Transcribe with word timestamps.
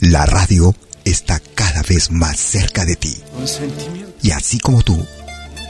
La 0.00 0.26
radio 0.26 0.74
está 1.04 1.40
cada 1.56 1.82
vez 1.82 2.12
más 2.12 2.38
cerca 2.38 2.84
de 2.84 2.94
ti. 2.94 3.16
Y 4.22 4.30
así 4.30 4.60
como 4.60 4.82
tú, 4.82 5.04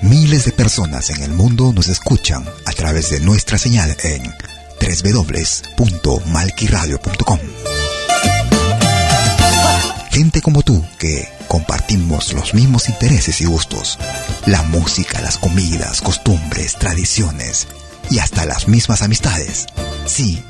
miles 0.02 0.44
de 0.44 0.52
personas 0.52 1.08
en 1.10 1.22
el 1.22 1.30
mundo 1.30 1.72
nos 1.72 1.88
escuchan 1.88 2.44
a 2.66 2.72
través 2.72 3.08
de 3.10 3.20
nuestra 3.20 3.56
señal 3.56 3.96
en 4.02 4.30
www.malquiradio.com. 4.80 7.38
Gente 10.10 10.42
como 10.42 10.62
tú 10.62 10.84
que 10.98 11.26
compartimos 11.48 12.34
los 12.34 12.52
mismos 12.52 12.90
intereses 12.90 13.40
y 13.40 13.46
gustos. 13.46 13.98
La 14.44 14.62
música, 14.62 15.22
las 15.22 15.38
comidas, 15.38 16.02
costumbres, 16.02 16.74
tradiciones 16.74 17.66
y 18.10 18.18
hasta 18.18 18.44
las 18.44 18.68
mismas 18.68 19.00
amistades. 19.00 19.64
Sí, 20.06 20.44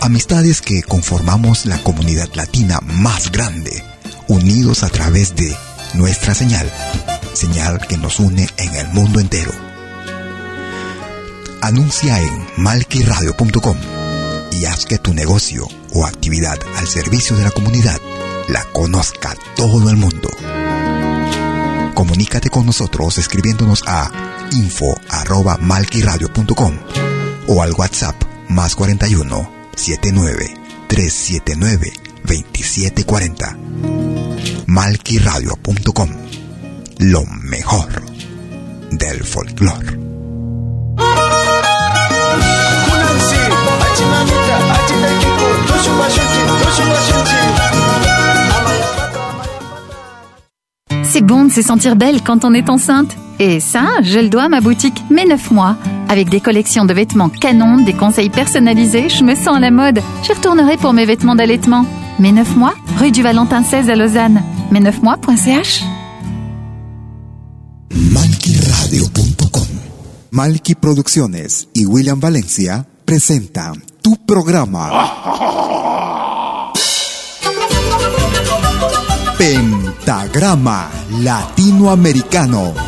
amistades 0.00 0.60
que 0.60 0.82
conformamos 0.82 1.64
la 1.66 1.78
comunidad 1.78 2.28
latina 2.34 2.80
más 2.82 3.30
grande, 3.30 3.84
unidos 4.28 4.82
a 4.82 4.88
través 4.88 5.36
de 5.36 5.56
nuestra 5.94 6.34
señal, 6.34 6.68
señal 7.32 7.78
que 7.86 7.96
nos 7.96 8.18
une 8.20 8.46
en 8.56 8.74
el 8.74 8.88
mundo 8.88 9.20
entero. 9.20 9.52
Anuncia 11.60 12.20
en 12.20 12.46
malquiradio.com 12.56 13.76
y 14.52 14.64
haz 14.66 14.86
que 14.86 14.98
tu 14.98 15.12
negocio 15.14 15.66
o 15.92 16.06
actividad 16.06 16.58
al 16.76 16.86
servicio 16.86 17.34
de 17.36 17.42
la 17.44 17.50
comunidad 17.50 18.00
la 18.48 18.62
conozca 18.72 19.34
todo 19.56 19.90
el 19.90 19.96
mundo. 19.96 20.30
Comunícate 21.94 22.48
con 22.48 22.64
nosotros 22.66 23.18
escribiéndonos 23.18 23.82
a 23.86 24.10
info@malquiradio.com 24.52 26.78
o 27.48 27.62
al 27.62 27.72
WhatsApp 27.72 28.14
más 28.48 28.74
41 28.74 29.57
79 29.78 30.54
379 30.88 31.92
2740. 32.24 33.56
Malquiradio.com. 34.66 36.10
Lo 36.98 37.24
mejor 37.42 38.02
del 38.90 39.22
folclore. 39.22 39.96
C'est 51.04 51.22
bon 51.22 51.44
de 51.44 51.52
se 51.52 51.62
sentir 51.62 51.94
belle 51.94 52.22
quand 52.22 52.44
on 52.44 52.52
est 52.52 52.68
enceinte. 52.68 53.16
Et 53.40 53.60
ça, 53.60 53.86
je 54.02 54.18
le 54.18 54.28
dois 54.28 54.44
à 54.44 54.48
ma 54.48 54.60
boutique 54.60 55.04
Mes 55.10 55.24
9 55.24 55.50
mois. 55.52 55.76
Avec 56.08 56.28
des 56.28 56.40
collections 56.40 56.84
de 56.84 56.92
vêtements 56.92 57.28
canon, 57.28 57.84
des 57.84 57.92
conseils 57.92 58.30
personnalisés, 58.30 59.08
je 59.08 59.22
me 59.22 59.34
sens 59.36 59.56
à 59.56 59.60
la 59.60 59.70
mode. 59.70 60.00
Je 60.24 60.32
retournerai 60.32 60.76
pour 60.76 60.92
mes 60.92 61.04
vêtements 61.04 61.36
d'allaitement. 61.36 61.86
Mes 62.18 62.32
9 62.32 62.56
mois, 62.56 62.74
rue 62.98 63.12
du 63.12 63.22
Valentin 63.22 63.62
16 63.62 63.90
à 63.90 63.94
Lausanne. 63.94 64.42
Mes 64.72 64.80
9 64.80 65.02
mois.ch 65.02 65.84
Malquiradio.com 67.94 69.66
Malqui 70.32 70.74
Producciones 70.74 71.68
y 71.74 71.86
William 71.86 72.18
Valencia 72.18 72.84
presentan 73.04 73.74
tu 74.02 74.16
programa 74.26 74.90
Pentagrama 79.38 80.90
Latinoamericano. 81.22 82.87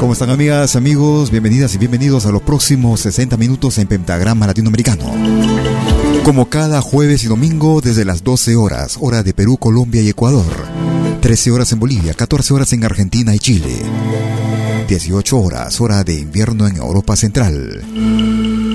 ¿Cómo 0.00 0.14
están 0.14 0.30
amigas, 0.30 0.76
amigos? 0.76 1.30
Bienvenidas 1.30 1.74
y 1.74 1.78
bienvenidos 1.78 2.24
a 2.24 2.30
los 2.32 2.40
próximos 2.40 3.00
60 3.00 3.36
minutos 3.36 3.76
en 3.76 3.86
Pentagrama 3.86 4.46
Latinoamericano 4.46 5.58
como 6.28 6.50
cada 6.50 6.82
jueves 6.82 7.24
y 7.24 7.26
domingo 7.26 7.80
desde 7.80 8.04
las 8.04 8.22
12 8.22 8.54
horas, 8.54 8.98
hora 9.00 9.22
de 9.22 9.32
Perú, 9.32 9.56
Colombia 9.56 10.02
y 10.02 10.10
Ecuador. 10.10 10.44
13 11.20 11.50
horas 11.50 11.72
en 11.72 11.80
Bolivia, 11.80 12.14
14 12.14 12.54
horas 12.54 12.72
en 12.72 12.84
Argentina 12.84 13.34
y 13.34 13.38
Chile. 13.38 13.82
18 14.88 15.38
horas, 15.38 15.80
hora 15.80 16.04
de 16.04 16.14
invierno 16.14 16.66
en 16.66 16.76
Europa 16.76 17.16
Central. 17.16 17.82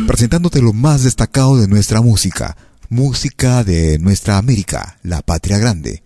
Presentándote 0.07 0.61
lo 0.61 0.73
más 0.73 1.03
destacado 1.03 1.57
de 1.57 1.67
nuestra 1.67 2.01
música, 2.01 2.57
música 2.89 3.63
de 3.63 3.97
nuestra 3.99 4.37
América, 4.37 4.97
la 5.03 5.21
patria 5.21 5.57
grande. 5.57 6.03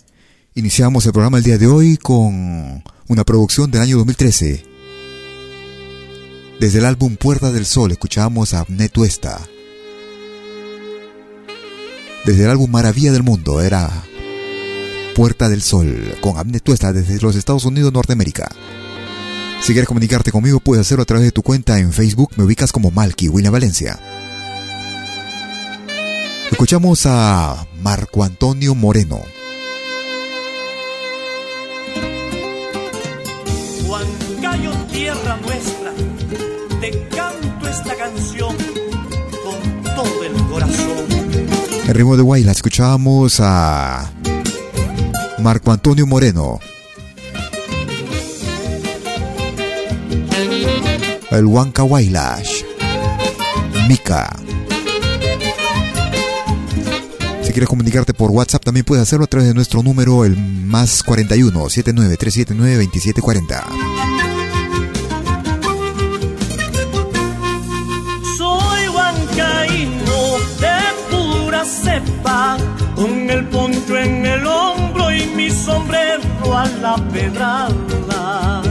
Iniciamos 0.56 1.06
el 1.06 1.12
programa 1.12 1.38
el 1.38 1.44
día 1.44 1.58
de 1.58 1.68
hoy 1.68 1.98
con 1.98 2.84
una 3.08 3.24
producción 3.26 3.72
del 3.72 3.82
año 3.82 3.98
2013. 3.98 4.64
Desde 6.60 6.80
el 6.80 6.86
álbum 6.86 7.16
Puerta 7.18 7.52
del 7.52 7.66
Sol 7.66 7.92
escuchamos 7.92 8.54
a 8.54 8.66
Netuesta 8.68 9.40
desde 12.28 12.44
el 12.44 12.50
álbum 12.50 12.70
Maravilla 12.70 13.14
del 13.14 13.24
Mundo 13.24 13.62
era 13.62 13.90
Puerta 15.18 15.50
del 15.50 15.64
Sol 15.64 16.16
con 16.22 16.38
Abne 16.38 16.60
Tuesta 16.60 16.94
desde 16.94 17.20
los 17.20 17.36
Estados 17.36 17.66
Unidos, 17.66 17.92
Norteamérica. 17.92 18.52
Si 19.62 19.74
quieres 19.74 19.88
comunicarte 19.88 20.32
conmigo, 20.32 20.60
puedes 20.60 20.86
hacerlo 20.86 21.02
a 21.02 21.06
través 21.08 21.26
de 21.26 21.32
tu 21.32 21.42
cuenta 21.42 21.80
en 21.80 21.92
Facebook. 21.92 22.34
Me 22.36 22.44
ubicas 22.44 22.72
como 22.72 22.92
Malky 22.92 23.28
William 23.28 23.52
Valencia. 23.52 24.00
Escuchamos 26.52 27.08
a 27.08 27.66
Marco 27.82 28.24
Antonio 28.24 28.76
Moreno. 28.76 29.22
Juan 33.88 34.06
tierra 34.92 35.40
nuestra, 35.44 35.94
te 36.80 37.08
canto 37.10 37.68
esta 37.68 37.96
canción 37.96 38.56
con 39.44 39.96
todo 39.96 40.24
el 40.24 40.44
corazón. 40.48 41.08
En 41.88 41.94
ritmo 41.96 42.16
de 42.18 42.22
Guayla 42.22 42.52
escuchábamos 42.52 43.40
a 43.40 44.12
Marco 45.40 45.72
Antonio 45.72 46.08
Moreno. 46.08 46.60
El 51.30 51.46
Huanca 51.46 51.84
Wailash. 51.84 52.64
Mika. 53.88 54.36
Si 57.44 57.52
quieres 57.52 57.70
comunicarte 57.70 58.14
por 58.14 58.32
WhatsApp 58.32 58.64
también 58.64 58.86
puedes 58.86 59.04
hacerlo 59.04 59.26
a 59.26 59.28
través 59.28 59.48
de 59.48 59.54
nuestro 59.54 59.84
número 59.84 60.26
el 60.26 60.36
más 60.36 61.04
41 61.04 61.70
79 61.70 62.18
379 62.18 62.84
2740. 62.86 63.98
con 72.98 73.30
el 73.30 73.46
poncho 73.50 73.98
en 73.98 74.26
el 74.26 74.48
sombrero 75.68 76.58
a 76.64 76.66
la 76.84 76.96
pedrada. 77.14 78.62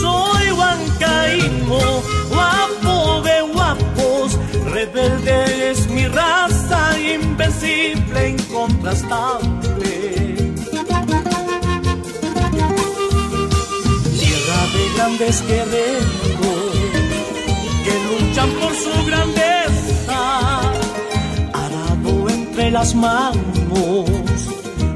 Soy 0.00 0.44
huancaíno, 0.56 1.82
guapo 2.32 2.94
de 3.28 3.36
guapos, 3.52 4.28
rebelde 4.74 5.70
es 5.70 5.80
mi 5.88 6.06
raza, 6.06 6.80
invencible, 7.16 8.20
incontrastable. 8.36 9.94
Tierra 14.20 14.60
de 14.74 14.82
grandes 14.94 15.36
guerreros 15.48 16.72
que 17.84 17.94
luchan 18.06 18.50
por 18.60 18.72
su 18.84 18.94
grandeza, 19.08 19.79
las 22.70 22.94
manos, 22.94 24.06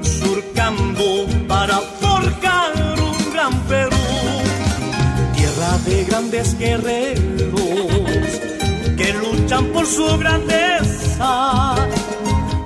surcando 0.03 1.27
para 1.49 1.79
forjar 2.01 2.73
un 3.01 3.33
gran 3.33 3.53
Perú, 3.63 3.97
tierra 5.35 5.79
de 5.87 6.05
grandes 6.05 6.57
guerreros 6.59 7.61
que 8.97 9.13
luchan 9.15 9.67
por 9.73 9.87
su 9.87 10.07
grandeza, 10.19 11.73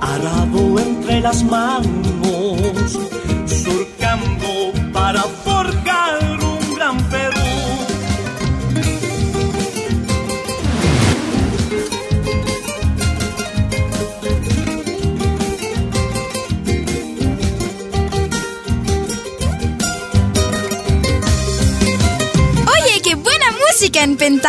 arado 0.01 0.79
entre 0.79 1.21
las 1.21 1.43
manos, 1.43 2.99
surcando 3.45 4.71
para 4.93 5.23
forjar 5.23 6.19
un 6.43 6.75
gran 6.75 6.97
Perú. 7.09 7.18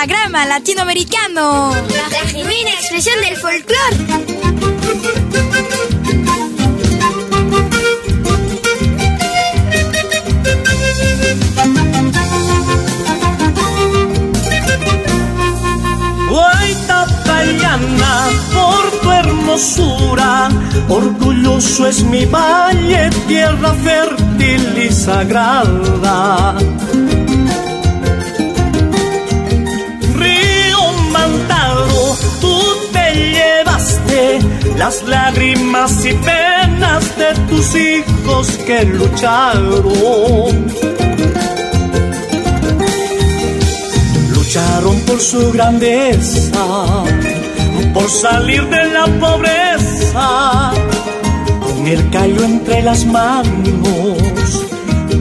Pentagrama 0.00 0.46
latinoamericano. 0.46 1.72
La 2.12 2.26
genuina 2.26 2.70
expresión 2.70 3.20
del 3.20 3.36
folclore. 3.36 4.30
Por 18.52 19.00
tu 19.00 19.10
hermosura, 19.10 20.48
orgulloso 20.88 21.86
es 21.86 22.02
mi 22.04 22.24
valle, 22.24 23.10
tierra 23.28 23.74
fértil 23.74 24.78
y 24.78 24.92
sagrada 24.92 26.56
las 34.76 35.02
lágrimas 35.02 36.04
y 36.04 36.12
penas 36.14 37.16
de 37.16 37.34
tus 37.48 37.74
hijos 37.74 38.48
que 38.66 38.84
lucharon. 38.84 40.66
Lucharon 44.34 45.00
por 45.00 45.20
su 45.20 45.52
grandeza, 45.52 47.04
por 47.92 48.08
salir 48.08 48.66
de 48.68 48.84
la 48.86 49.06
pobreza, 49.20 50.72
con 51.62 51.86
el 51.86 52.10
callo 52.10 52.44
entre 52.44 52.82
las 52.82 53.04
manos, 53.04 54.64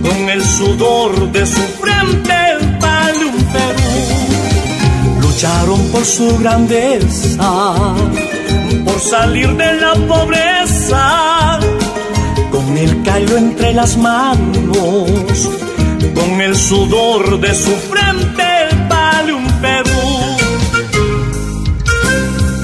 con 0.02 0.30
el 0.30 0.44
sudor 0.44 1.32
de 1.32 1.46
su 1.46 1.62
frente 1.82 2.34
de 2.34 2.66
un 2.66 2.78
Perú. 2.80 3.32
Lucharon 5.22 5.82
por 5.92 6.06
su 6.06 6.38
grandeza 6.40 7.96
por 8.86 9.00
salir 9.00 9.50
de 9.56 9.74
la 9.74 9.94
pobreza, 10.08 11.60
con 12.52 12.78
el 12.78 13.04
callo 13.04 13.38
entre 13.38 13.74
las 13.74 13.98
manos, 13.98 15.50
con 16.16 16.42
el 16.42 16.56
sudor 16.56 17.40
de 17.40 17.54
su 17.56 17.72
frente, 17.72 18.44
vale 18.88 19.34
un 19.34 19.48
Perú. 19.62 20.00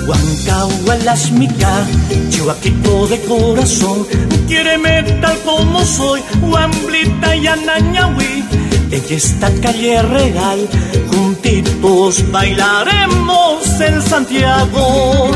Huancahualasmica, 0.07 1.87
chihuaquito 2.29 3.07
de 3.07 3.19
corazón, 3.21 4.05
quiéreme 4.47 5.03
tal 5.21 5.37
como 5.39 5.83
soy, 5.83 6.21
Huamblita 6.41 7.35
y 7.35 7.47
Anañahui, 7.47 8.43
ella 8.91 9.15
esta 9.15 9.49
calle 9.61 10.01
real, 10.01 10.69
juntitos 11.11 12.31
bailaremos 12.31 13.81
en 13.81 14.01
Santiago 14.01 15.31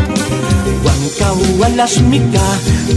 las 1.76 2.02
mica, 2.02 2.42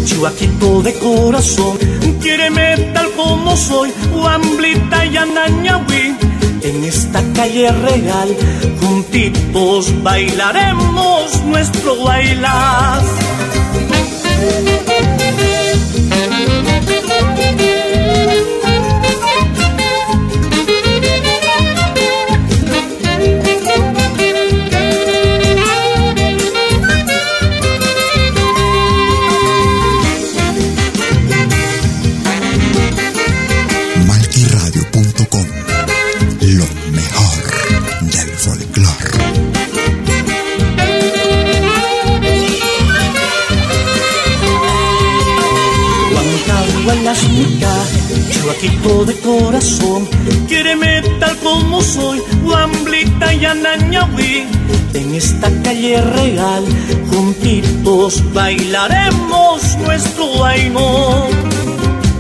chihuaquito 0.05 0.83
de 0.83 0.93
corazón, 0.95 1.79
quiéreme 2.21 2.77
tal 2.93 3.11
como 3.13 3.57
soy, 3.57 3.93
Huamblita 4.13 5.07
y 5.07 5.17
Anañahui, 5.17 6.17
En 6.63 6.85
esta 6.85 7.23
calle 7.33 7.71
real, 7.71 8.37
juntitos 8.81 10.03
bailaremos 10.03 11.43
nuestro 11.45 12.03
bailar. 12.05 13.22
Bailaremos 58.33 59.77
nuestro. 59.79 60.25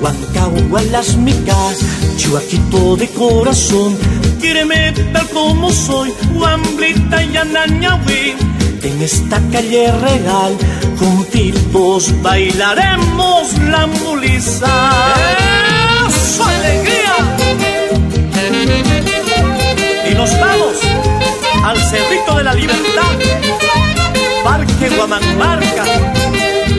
Huancahua 0.01 0.83
las 0.91 1.17
micas, 1.17 1.79
chuaquito 2.17 2.97
de 2.97 3.09
corazón, 3.09 3.97
quiéreme 4.41 4.93
tal 5.13 5.29
como 5.29 5.71
soy, 5.71 6.13
Wamblita 6.35 7.23
y 7.23 7.37
Anañahui. 7.37 8.35
En 8.83 9.01
esta 9.01 9.41
calle 9.53 9.93
real, 9.93 10.57
juntitos 10.99 12.13
bailaremos 12.23 13.59
la 13.59 13.87
mulisa 13.87 14.91
su 16.11 16.43
alegría. 16.43 17.17
Y 20.11 20.15
nos 20.15 20.31
vamos 20.41 20.77
al 21.65 21.79
Cerrito 21.79 22.37
de 22.37 22.45
la 22.45 22.55
Libertad, 22.55 23.13
Parque 24.45 24.89
Guamanmarca 24.97 25.85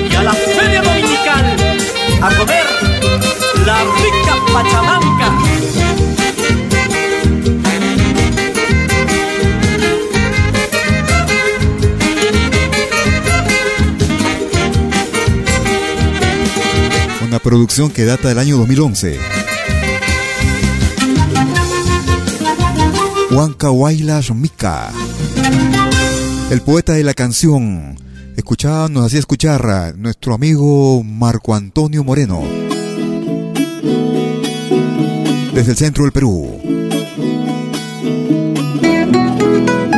y 0.09 0.15
a 0.15 0.23
la 0.23 0.33
Feria 0.33 0.81
Dominical 0.81 1.55
a 2.21 2.35
comer 2.35 2.65
la 3.65 3.83
rica 3.83 4.35
pachamanca. 4.53 5.31
Una 17.25 17.39
producción 17.39 17.89
que 17.91 18.05
data 18.05 18.27
del 18.27 18.39
año 18.39 18.57
2011. 18.57 19.19
Huanca 23.31 23.69
Mika. 24.35 24.91
El 26.53 26.61
poeta 26.61 26.93
de 26.93 27.03
la 27.03 27.15
canción. 27.15 27.97
Escuchaba, 28.37 28.87
nos 28.87 29.07
hacía 29.07 29.17
escuchar 29.17 29.95
nuestro 29.97 30.35
amigo 30.35 31.03
Marco 31.03 31.55
Antonio 31.55 32.03
Moreno. 32.03 32.43
Desde 35.51 35.71
el 35.71 35.77
centro 35.77 36.03
del 36.03 36.11
Perú. 36.11 36.61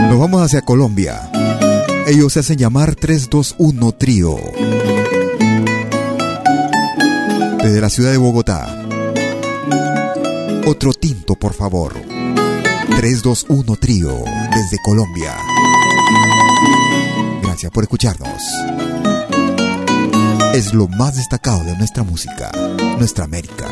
Nos 0.10 0.18
vamos 0.18 0.42
hacia 0.44 0.62
Colombia. 0.62 1.30
Ellos 2.08 2.32
se 2.32 2.40
hacen 2.40 2.58
llamar 2.58 2.96
321 2.96 3.92
Trío. 3.92 4.38
Desde 7.64 7.82
la 7.82 7.90
ciudad 7.90 8.12
de 8.12 8.18
Bogotá. 8.18 8.82
Otro 10.66 10.94
tinto, 10.94 11.36
por 11.36 11.54
favor. 11.54 11.96
321 12.96 13.76
Trío 13.76 14.24
desde 14.54 14.78
Colombia. 14.86 15.36
Por 17.72 17.84
escucharnos. 17.84 18.42
Es 20.54 20.74
lo 20.74 20.88
más 20.88 21.16
destacado 21.16 21.64
de 21.64 21.78
nuestra 21.78 22.04
música, 22.04 22.52
nuestra 22.98 23.26
América. 23.26 23.68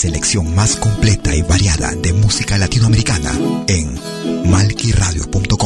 Selección 0.00 0.54
más 0.54 0.76
completa 0.76 1.36
y 1.36 1.42
variada 1.42 1.94
de 1.94 2.14
música 2.14 2.56
latinoamericana 2.56 3.32
en 3.68 4.00
malquiradio.com. 4.50 5.59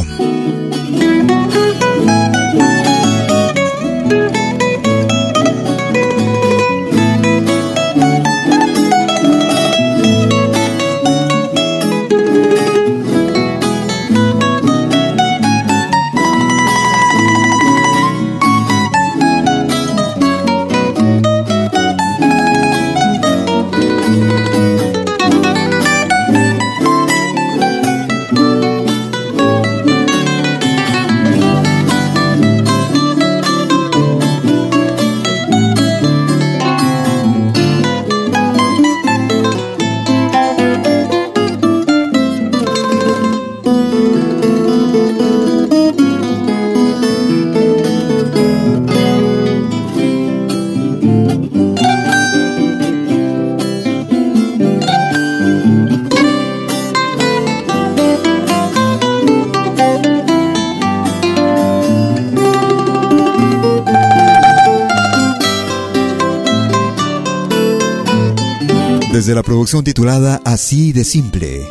producción 69.65 69.85
titulada 69.85 70.43
Así 70.45 70.93
de 70.93 71.05
Simple. 71.05 71.67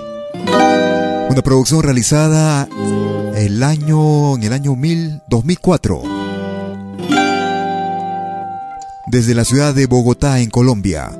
Una 1.29 1.43
producción 1.43 1.83
realizada 1.83 2.67
el 3.35 3.61
año, 3.61 4.35
en 4.35 4.41
el 4.41 4.51
año 4.51 4.75
2004. 5.29 6.01
Desde 9.11 9.35
la 9.35 9.45
ciudad 9.45 9.75
de 9.75 9.85
Bogotá, 9.85 10.39
en 10.39 10.49
Colombia. 10.49 11.11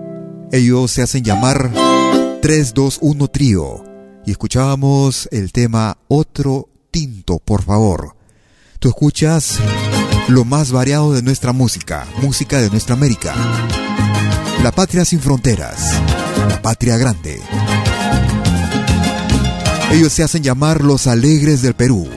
Ellos 0.52 0.90
se 0.90 1.04
hacen 1.04 1.24
llamar 1.24 1.70
321 2.42 3.28
Trío. 3.28 3.84
Y 4.26 4.32
escuchábamos 4.32 5.30
el 5.32 5.52
tema 5.52 6.00
Otro 6.08 6.70
Tinto, 6.90 7.38
por 7.38 7.62
favor. 7.62 8.16
Tú 8.80 8.88
escuchas 8.88 9.60
lo 10.28 10.44
más 10.44 10.72
variado 10.72 11.14
de 11.14 11.22
nuestra 11.22 11.54
música, 11.54 12.08
música 12.24 12.60
de 12.60 12.72
nuestra 12.72 12.96
América. 12.96 13.36
La 14.64 14.72
patria 14.72 15.06
sin 15.06 15.20
fronteras, 15.20 16.02
la 16.48 16.62
patria 16.62 16.98
grande. 16.98 17.42
Ellos 19.92 20.12
se 20.12 20.24
hacen 20.24 20.44
llamar 20.44 20.84
los 20.84 21.08
alegres 21.08 21.62
del 21.62 21.76
Perú. 21.76 22.10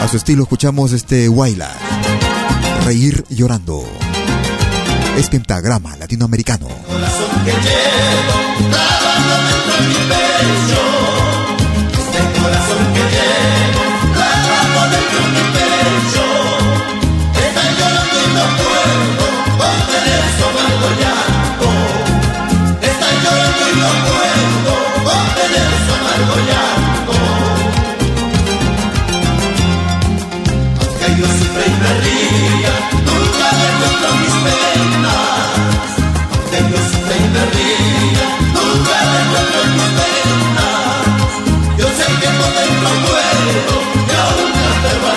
A 0.00 0.08
su 0.08 0.16
estilo 0.16 0.42
escuchamos 0.42 0.92
este 0.92 1.28
Waila, 1.28 1.70
Reír 2.84 3.24
llorando. 3.28 3.84
Es 5.16 5.28
pentagrama 5.28 5.96
latinoamericano. 5.96 6.68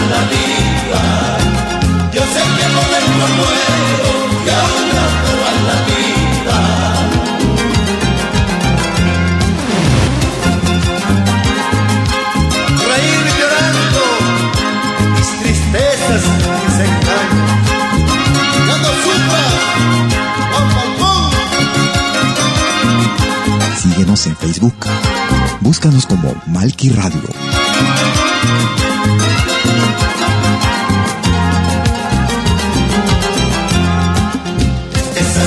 La 0.09 0.21
vida. 0.33 1.01
Yo 2.13 2.21
sé 2.33 2.41
que 2.57 2.65
por 2.75 2.87
dentro 2.95 3.25
muero 3.39 4.11
y 4.45 4.49
aún 4.49 4.85
me 4.93 4.99
aferro 5.07 5.43
a 5.47 5.53
la 5.67 5.77
vida. 5.89 6.59
Reír 12.89 13.25
llorando 13.39 14.01
mis 15.15 15.29
tristezas 15.41 16.23
que 16.61 16.69
se 16.77 16.83
engañan. 16.91 17.47
Cuando 18.67 18.89
sufra, 19.03 19.43
pam, 20.51 20.67
pam, 20.75 20.91
pam. 20.99 21.31
Síguenos 23.81 24.21
en 24.27 24.35
Facebook. 24.37 24.79
Búscanos 25.61 26.05
como 26.05 26.33
Malki 26.45 26.89
Radio. 26.91 27.27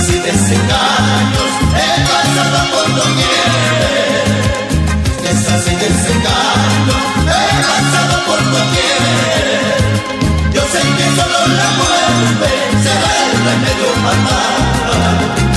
Esas 0.00 0.14
y 0.14 0.18
desengaños 0.20 1.50
he 1.76 1.92
pasado 2.08 2.58
por 2.72 2.86
doquier. 2.94 3.52
Esas 5.30 5.62
y 5.66 5.74
desengaños 5.76 7.02
he 7.28 7.48
pasado 7.68 8.14
por 8.24 8.40
doquier. 8.50 9.76
Yo 10.54 10.62
sé 10.72 10.80
que 10.80 11.06
solo 11.20 11.40
la 11.54 11.68
muerte 11.76 12.48
será 12.82 13.10
el 13.26 13.32
remedio 13.44 13.90
fatal. 14.02 15.49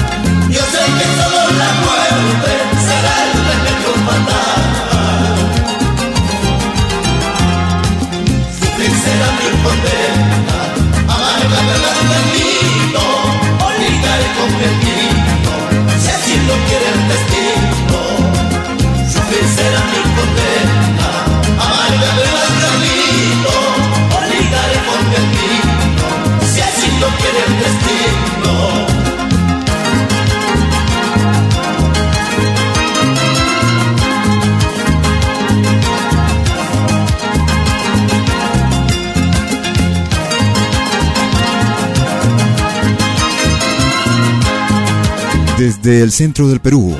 Desde 45.83 46.01
el 46.01 46.13
centro 46.13 46.47
del 46.47 46.61
Perú. 46.61 46.95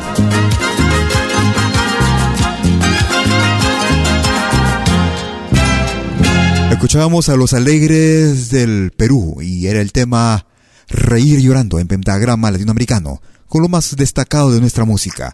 Escuchábamos 6.70 7.30
a 7.30 7.38
los 7.38 7.54
alegres 7.54 8.50
del 8.50 8.92
Perú 8.92 9.38
y 9.42 9.68
era 9.68 9.80
el 9.80 9.94
tema 9.94 10.46
Reír 10.90 11.40
llorando 11.40 11.80
en 11.80 11.88
pentagrama 11.88 12.52
latinoamericano, 12.52 13.22
con 13.48 13.62
lo 13.62 13.70
más 13.70 13.96
destacado 13.96 14.52
de 14.52 14.60
nuestra 14.60 14.84
música. 14.84 15.34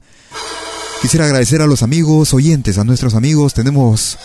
Quisiera 1.02 1.26
agradecer 1.26 1.64
a 1.64 1.68
los 1.68 1.82
amigos 1.82 2.36
oyentes, 2.36 2.78
a 2.78 2.84
nuestros 2.84 3.16
amigos, 3.16 3.56
tenemos 3.56 4.20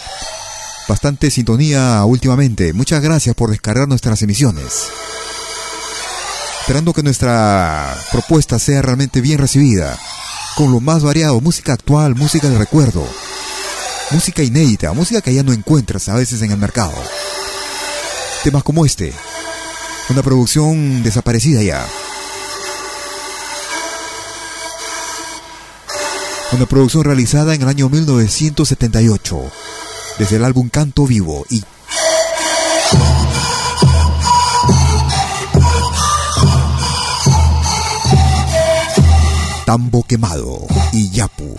bastante 0.86 1.30
sintonía 1.30 2.04
últimamente. 2.04 2.74
Muchas 2.74 3.02
gracias 3.02 3.34
por 3.34 3.48
descargar 3.48 3.88
nuestras 3.88 4.20
emisiones. 4.20 4.90
Esperando 6.64 6.94
que 6.94 7.02
nuestra 7.02 7.94
propuesta 8.10 8.58
sea 8.58 8.80
realmente 8.80 9.20
bien 9.20 9.38
recibida, 9.38 9.98
con 10.56 10.72
lo 10.72 10.80
más 10.80 11.02
variado, 11.02 11.38
música 11.42 11.74
actual, 11.74 12.14
música 12.14 12.48
de 12.48 12.56
recuerdo, 12.56 13.06
música 14.12 14.42
inédita, 14.42 14.94
música 14.94 15.20
que 15.20 15.34
ya 15.34 15.42
no 15.42 15.52
encuentras 15.52 16.08
a 16.08 16.14
veces 16.14 16.40
en 16.40 16.52
el 16.52 16.56
mercado. 16.56 16.94
Temas 18.44 18.62
como 18.62 18.86
este, 18.86 19.12
una 20.08 20.22
producción 20.22 21.02
desaparecida 21.02 21.62
ya. 21.62 21.86
Una 26.52 26.64
producción 26.64 27.04
realizada 27.04 27.54
en 27.54 27.60
el 27.60 27.68
año 27.68 27.90
1978, 27.90 29.52
desde 30.18 30.36
el 30.36 30.44
álbum 30.46 30.70
Canto 30.70 31.06
Vivo 31.06 31.44
y 31.50 31.62
Tambo 39.74 40.04
Quemado 40.04 40.68
y 40.92 41.10
Yapu. 41.10 41.56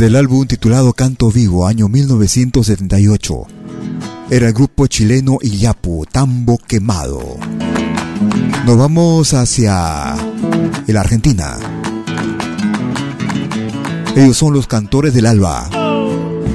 Desde 0.00 0.12
el 0.12 0.16
álbum 0.16 0.46
titulado 0.46 0.94
Canto 0.94 1.30
Vivo, 1.30 1.66
año 1.66 1.86
1978, 1.86 3.34
era 4.30 4.46
el 4.46 4.54
grupo 4.54 4.86
chileno 4.86 5.36
Iyapu, 5.42 6.06
Tambo 6.10 6.56
Quemado. 6.56 7.36
Nos 8.64 8.78
vamos 8.78 9.34
hacia 9.34 10.14
la 10.86 11.00
Argentina. 11.02 11.58
Ellos 14.16 14.38
son 14.38 14.54
los 14.54 14.66
cantores 14.66 15.12
del 15.12 15.26
alba. 15.26 15.68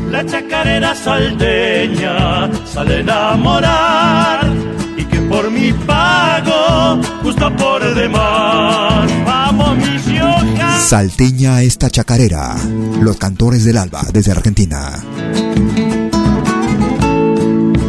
La 0.10 0.26
chacarera 0.26 0.96
salteña 0.96 2.50
sale 2.66 2.96
a 2.96 3.00
enamorar 3.00 4.54
y 4.98 5.04
que 5.04 5.20
por 5.20 5.52
mi 5.52 5.72
pago 5.72 7.00
gusta 7.22 7.56
por 7.56 7.94
demás. 7.94 8.85
Salteña 10.86 11.64
esta 11.64 11.90
chacarera. 11.90 12.56
Los 13.02 13.18
cantores 13.18 13.66
del 13.66 13.78
alba 13.78 14.04
desde 14.14 14.32
Argentina. 14.34 14.94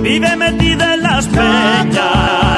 Vive 0.02 0.36
metida 0.36 0.94
en 0.94 1.02
las 1.02 1.26
peñas 1.26 2.56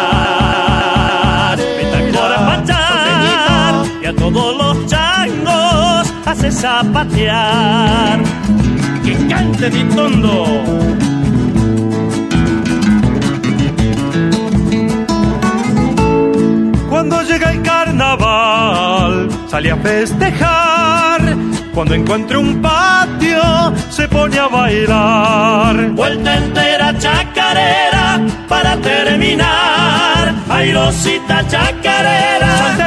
todos 4.12 4.57
los 4.57 4.87
changos 4.87 6.14
hace 6.24 6.51
zapatear. 6.53 8.22
Que 9.05 9.14
cante 9.27 9.70
tondo 9.94 10.44
Cuando 16.90 17.22
llega 17.22 17.53
el 17.53 17.62
sale 19.51 19.71
a 19.71 19.77
festejar. 19.77 21.21
Cuando 21.75 21.95
encuentre 21.95 22.37
un 22.37 22.61
patio, 22.61 23.41
se 23.91 24.09
pone 24.09 24.39
a 24.39 24.49
bailar. 24.49 25.91
Vuelta 25.91 26.37
entera 26.37 26.99
chacarera 26.99 28.21
para 28.49 28.77
terminar. 28.77 30.35
Airosita 30.49 31.47
chacarera 31.49 32.79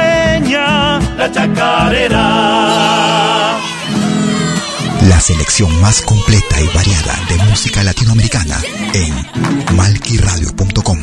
la 1.22 1.30
chacarera. 1.30 2.24
La 5.08 5.20
selección 5.20 5.70
más 5.80 6.02
completa 6.02 6.60
y 6.60 6.66
variada 6.74 7.14
de 7.28 7.36
música 7.44 7.82
latinoamericana 7.84 8.56
en 8.94 9.76
malquiradio.com. 9.76 10.98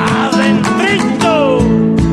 Adentrito, 0.00 1.29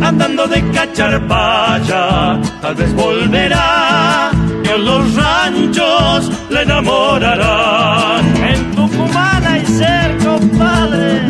andando 0.07 0.47
de 0.47 0.61
cacharpaya, 0.71 2.39
tal 2.61 2.75
vez 2.75 2.93
volverá. 2.93 4.31
Que 4.63 4.77
los 4.77 5.15
ranchos 5.15 6.31
le 6.49 6.61
enamorarán. 6.61 8.25
En 8.51 8.75
Tucumán 8.75 9.45
hay 9.45 9.65
ser, 9.65 10.17
compadre 10.17 11.21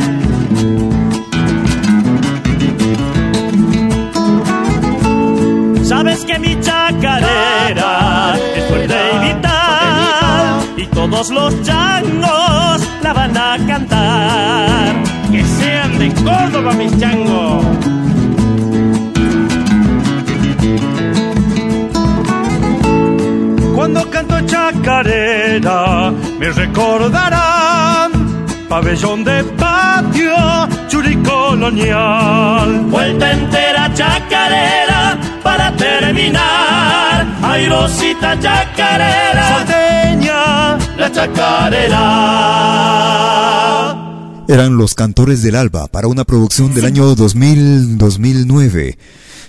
Sabes 5.84 6.26
que 6.26 6.38
mi 6.38 6.60
chacarera 6.60 8.36
es 8.56 8.66
fuerte 8.66 8.96
y 9.14 9.28
vital 9.28 10.62
y 10.76 10.86
todos 10.88 11.30
los 11.30 11.62
changos 11.64 12.82
la 13.02 13.14
van 13.14 13.38
a 13.38 13.58
cantar. 13.66 14.96
Que 15.32 15.44
sean 15.44 15.98
de 15.98 16.14
Córdoba 16.24 16.74
mis 16.74 16.98
changos. 17.00 17.66
Cuando 23.88 24.12
canto 24.12 24.36
chacarera 24.42 26.12
me 26.38 26.52
recordarán 26.52 28.12
pabellón 28.68 29.24
de 29.24 29.46
patio, 29.46 30.36
churicolonial. 30.90 32.82
Vuelta 32.90 33.32
entera 33.32 33.90
chacarera 33.94 35.18
para 35.42 35.74
terminar. 35.78 37.28
Airosita 37.42 38.38
chacarera, 38.38 39.66
salteña, 39.66 40.78
la 40.98 41.10
chacarera. 41.10 42.04
Eran 44.50 44.76
los 44.76 44.96
cantores 44.96 45.42
del 45.42 45.56
alba 45.56 45.88
para 45.88 46.10
una 46.10 46.26
producción 46.26 46.74
del 46.74 46.84
año 46.88 47.16
2000-2009 47.16 48.98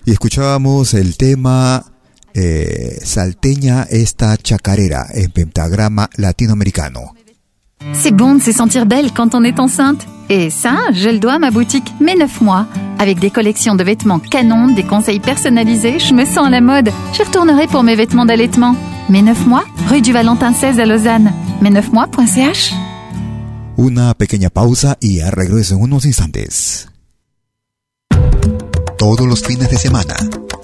y 0.04 0.12
escuchábamos 0.12 0.94
el 0.94 1.16
tema 1.16 1.97
eh, 2.40 3.00
Salteña 3.02 3.86
esta 3.90 4.36
chacarera 4.36 5.06
en 5.12 5.30
pentagrama 5.30 6.08
latinoamericano. 6.16 7.14
C'est 7.92 8.14
bon 8.14 8.36
de 8.36 8.42
se 8.42 8.52
sentir 8.52 8.86
belle 8.86 9.12
quand 9.12 9.34
on 9.34 9.42
est 9.44 9.58
enceinte. 9.58 10.06
Et 10.30 10.50
ça, 10.50 10.76
je 10.92 11.08
le 11.08 11.18
dois 11.18 11.34
à 11.34 11.38
ma 11.38 11.50
boutique 11.50 11.92
Mes 12.00 12.14
9 12.14 12.40
mois. 12.42 12.66
Avec 12.98 13.18
des 13.18 13.30
collections 13.30 13.74
de 13.74 13.82
vêtements 13.82 14.18
canon, 14.18 14.68
des 14.74 14.82
conseils 14.82 15.20
personnalisés, 15.20 15.98
je 15.98 16.12
me 16.12 16.24
sens 16.24 16.46
à 16.46 16.50
la 16.50 16.60
mode. 16.60 16.90
Je 17.12 17.22
retournerai 17.22 17.66
pour 17.66 17.82
mes 17.82 17.96
vêtements 17.96 18.26
d'allaitement. 18.26 18.76
Mes 19.08 19.22
9 19.22 19.46
mois, 19.46 19.64
rue 19.88 20.02
du 20.02 20.12
Valentin 20.12 20.52
16 20.52 20.78
à 20.80 20.86
Lausanne. 20.86 21.32
Mes9mois.ch 21.62 22.74
Una 23.76 24.14
pequeña 24.14 24.50
pausa 24.50 24.96
y 25.00 25.18
ya 25.18 25.30
regreso 25.30 25.76
en 25.76 25.82
unos 25.82 26.04
instantes. 26.04 26.88
Todos 28.98 29.26
los 29.28 29.42
fines 29.42 29.70
de 29.70 29.76
semana, 29.78 30.16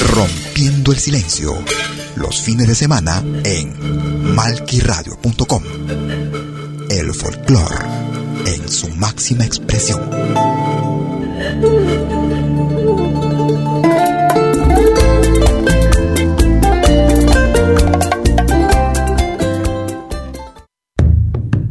Rompiendo 0.00 0.92
el 0.92 0.98
Silencio. 0.98 1.52
Los 2.16 2.42
fines 2.42 2.68
de 2.68 2.74
semana 2.74 3.22
en 3.44 4.34
malquiradio.com 4.34 5.62
el 6.90 7.12
folclore 7.12 7.76
en 8.46 8.68
su 8.68 8.88
máxima 8.90 9.44
expresión. 9.44 10.00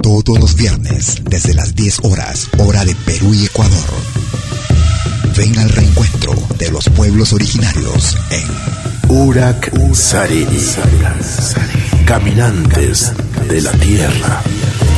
Todos 0.02 0.40
los 0.40 0.56
viernes, 0.56 1.22
desde 1.24 1.54
las 1.54 1.76
10 1.76 2.00
horas, 2.04 2.50
hora 2.58 2.84
de 2.86 2.96
Perú 2.96 3.34
y 3.34 3.46
Ecuador. 3.46 3.90
Ven 5.38 5.58
al 5.58 5.70
reencuentro 5.70 6.36
de 6.60 6.70
los 6.70 6.86
pueblos 6.90 7.34
originarios 7.34 8.16
en 8.30 9.10
Urak 9.10 9.72
Sarini. 9.94 10.60
Caminantes 12.06 13.12
de 13.50 13.62
la 13.62 13.72
Tierra. 13.72 14.42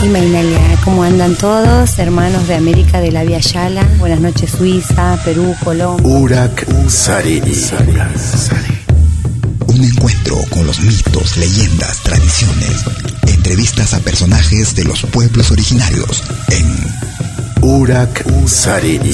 Y 0.04 0.84
¿cómo 0.84 1.04
andan 1.04 1.36
todos? 1.36 1.98
Hermanos 1.98 2.48
de 2.48 2.56
América 2.56 3.00
de 3.00 3.12
la 3.12 3.24
Via 3.24 3.40
Yala. 3.40 3.88
Buenas 3.98 4.20
noches, 4.20 4.52
Suiza, 4.58 5.18
Perú, 5.24 5.56
Colombia. 5.64 6.06
Urak 6.06 6.66
Sarini. 6.90 7.54
Un 9.68 9.84
encuentro 9.84 10.38
con 10.50 10.68
los 10.68 10.82
mitos, 10.82 11.38
leyendas, 11.38 12.00
tradiciones, 12.04 12.84
entrevistas 13.28 13.94
a 13.94 14.00
personajes 14.00 14.76
de 14.76 14.84
los 14.84 15.04
pueblos 15.04 15.52
originarios 15.52 16.24
en 16.52 16.66
Urak 17.62 18.26
Sarini 18.48 19.14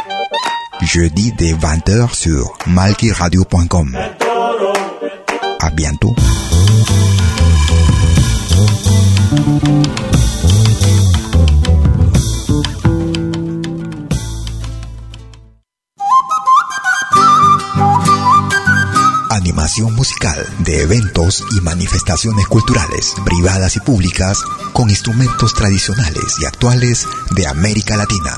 Jeudi 0.81 1.31
dès 1.37 1.53
20h 1.53 2.13
sur 2.13 2.57
malkiradio.com. 2.67 3.97
À 5.59 5.69
bientôt. 5.69 6.15
Animación 19.29 19.93
musical 19.95 20.45
de 20.59 20.81
eventos 20.81 21.43
y 21.51 21.61
manifestaciones 21.61 22.47
culturales, 22.47 23.15
privadas 23.23 23.75
y 23.75 23.79
públicas, 23.79 24.39
con 24.73 24.89
instrumentos 24.89 25.53
tradicionales 25.53 26.37
y 26.41 26.45
actuales 26.45 27.07
de 27.35 27.47
América 27.47 27.95
Latina. 27.97 28.37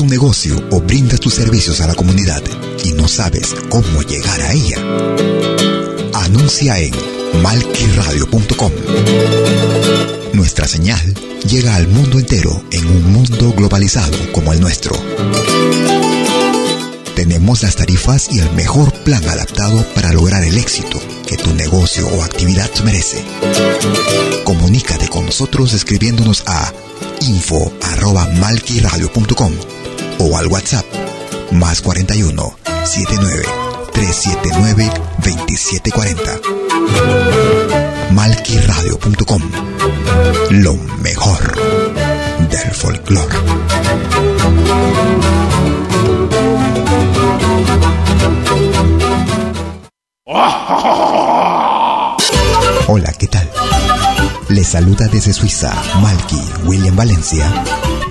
Un 0.00 0.06
negocio 0.06 0.64
o 0.70 0.80
brindas 0.80 1.18
tus 1.18 1.34
servicios 1.34 1.80
a 1.80 1.88
la 1.88 1.94
comunidad 1.94 2.40
y 2.84 2.92
no 2.92 3.08
sabes 3.08 3.52
cómo 3.68 4.00
llegar 4.02 4.40
a 4.40 4.52
ella. 4.52 4.76
Anuncia 6.14 6.78
en 6.78 6.94
malquiradio.com. 7.42 8.70
Nuestra 10.34 10.68
señal 10.68 11.02
llega 11.48 11.74
al 11.74 11.88
mundo 11.88 12.20
entero 12.20 12.62
en 12.70 12.86
un 12.86 13.12
mundo 13.12 13.52
globalizado 13.56 14.16
como 14.32 14.52
el 14.52 14.60
nuestro. 14.60 14.94
Tenemos 17.16 17.64
las 17.64 17.74
tarifas 17.74 18.28
y 18.30 18.38
el 18.38 18.52
mejor 18.52 18.92
plan 19.02 19.28
adaptado 19.28 19.84
para 19.94 20.12
lograr 20.12 20.44
el 20.44 20.58
éxito 20.58 21.00
que 21.26 21.36
tu 21.36 21.52
negocio 21.54 22.06
o 22.06 22.22
actividad 22.22 22.70
merece. 22.84 23.24
Comunícate 24.44 25.08
con 25.08 25.26
nosotros 25.26 25.72
escribiéndonos 25.72 26.44
a 26.46 26.72
info.malquiradio.com 27.20 29.77
o 30.18 30.36
al 30.36 30.46
WhatsApp 30.48 30.84
más 31.52 31.80
41 31.80 32.56
79 32.84 33.44
379 33.92 34.90
2740. 35.18 36.40
Malquiradio.com 38.12 39.42
Lo 40.50 40.74
mejor 40.74 41.56
del 42.50 42.74
folclore. 42.74 43.36
Hola, 52.86 53.12
¿qué 53.18 53.26
tal? 53.26 53.50
Les 54.48 54.66
saluda 54.66 55.06
desde 55.08 55.32
Suiza 55.32 55.74
Malky 56.00 56.40
William 56.64 56.96
Valencia 56.96 57.44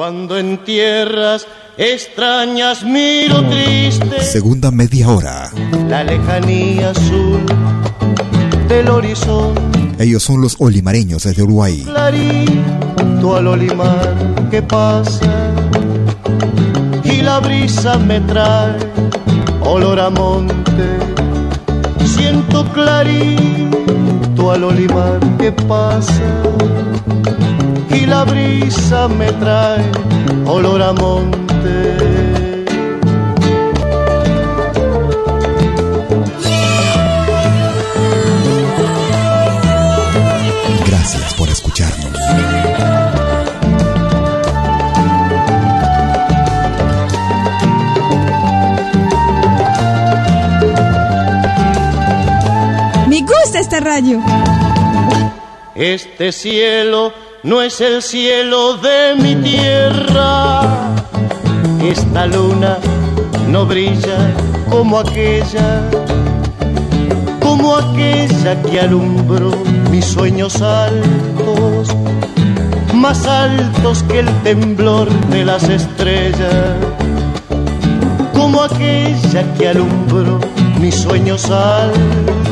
Cuando 0.00 0.38
en 0.38 0.64
tierras 0.64 1.46
extrañas 1.76 2.82
miro 2.84 3.46
triste 3.50 4.22
Segunda 4.22 4.70
media 4.70 5.10
hora. 5.10 5.50
la 5.90 6.02
lejanía 6.02 6.88
azul 6.92 7.44
del 8.66 8.88
horizonte 8.88 10.02
Ellos 10.02 10.22
son 10.22 10.40
los 10.40 10.56
olimareños 10.58 11.24
desde 11.24 11.42
Uruguay. 11.42 11.82
clarito 11.84 13.36
al 13.36 13.46
olimar 13.46 14.48
que 14.50 14.62
pasa 14.62 15.52
y 17.04 17.20
la 17.20 17.38
brisa 17.40 17.98
me 17.98 18.20
trae 18.20 18.78
olor 19.60 20.00
a 20.00 20.08
monte 20.08 20.96
siento 22.06 22.64
clarito 22.72 24.50
al 24.50 24.64
olimar 24.64 25.20
que 25.36 25.52
pasa 25.52 26.22
y 27.90 28.06
la 28.06 28.24
brisa 28.24 29.08
me 29.08 29.32
trae 29.32 29.90
olor 30.46 30.82
a 30.82 30.92
monte 30.92 31.96
Gracias 40.86 41.34
por 41.34 41.48
escucharnos. 41.48 42.18
Me 53.08 53.20
gusta 53.22 53.58
esta 53.58 53.80
radio. 53.80 54.20
Este 55.74 56.32
cielo 56.32 57.12
no 57.42 57.62
es 57.62 57.80
el 57.80 58.02
cielo 58.02 58.76
de 58.76 59.14
mi 59.16 59.34
tierra. 59.36 60.94
Esta 61.82 62.26
luna 62.26 62.78
no 63.48 63.66
brilla 63.66 64.34
como 64.68 64.98
aquella. 64.98 65.88
Como 67.40 67.76
aquella 67.76 68.62
que 68.62 68.80
alumbró 68.80 69.50
mis 69.90 70.04
sueños 70.04 70.60
altos, 70.62 71.88
más 72.94 73.26
altos 73.26 74.04
que 74.04 74.20
el 74.20 74.42
temblor 74.42 75.08
de 75.30 75.44
las 75.44 75.64
estrellas, 75.64 76.76
como 78.32 78.62
aquella 78.62 79.54
que 79.54 79.68
alumbró 79.68 80.38
mis 80.78 80.94
sueños 80.94 81.50
altos, 81.50 82.49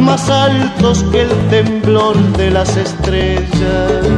más 0.00 0.28
altos 0.28 1.04
que 1.10 1.22
el 1.22 1.48
temblor 1.48 2.16
de 2.36 2.50
las 2.50 2.76
estrellas. 2.76 4.10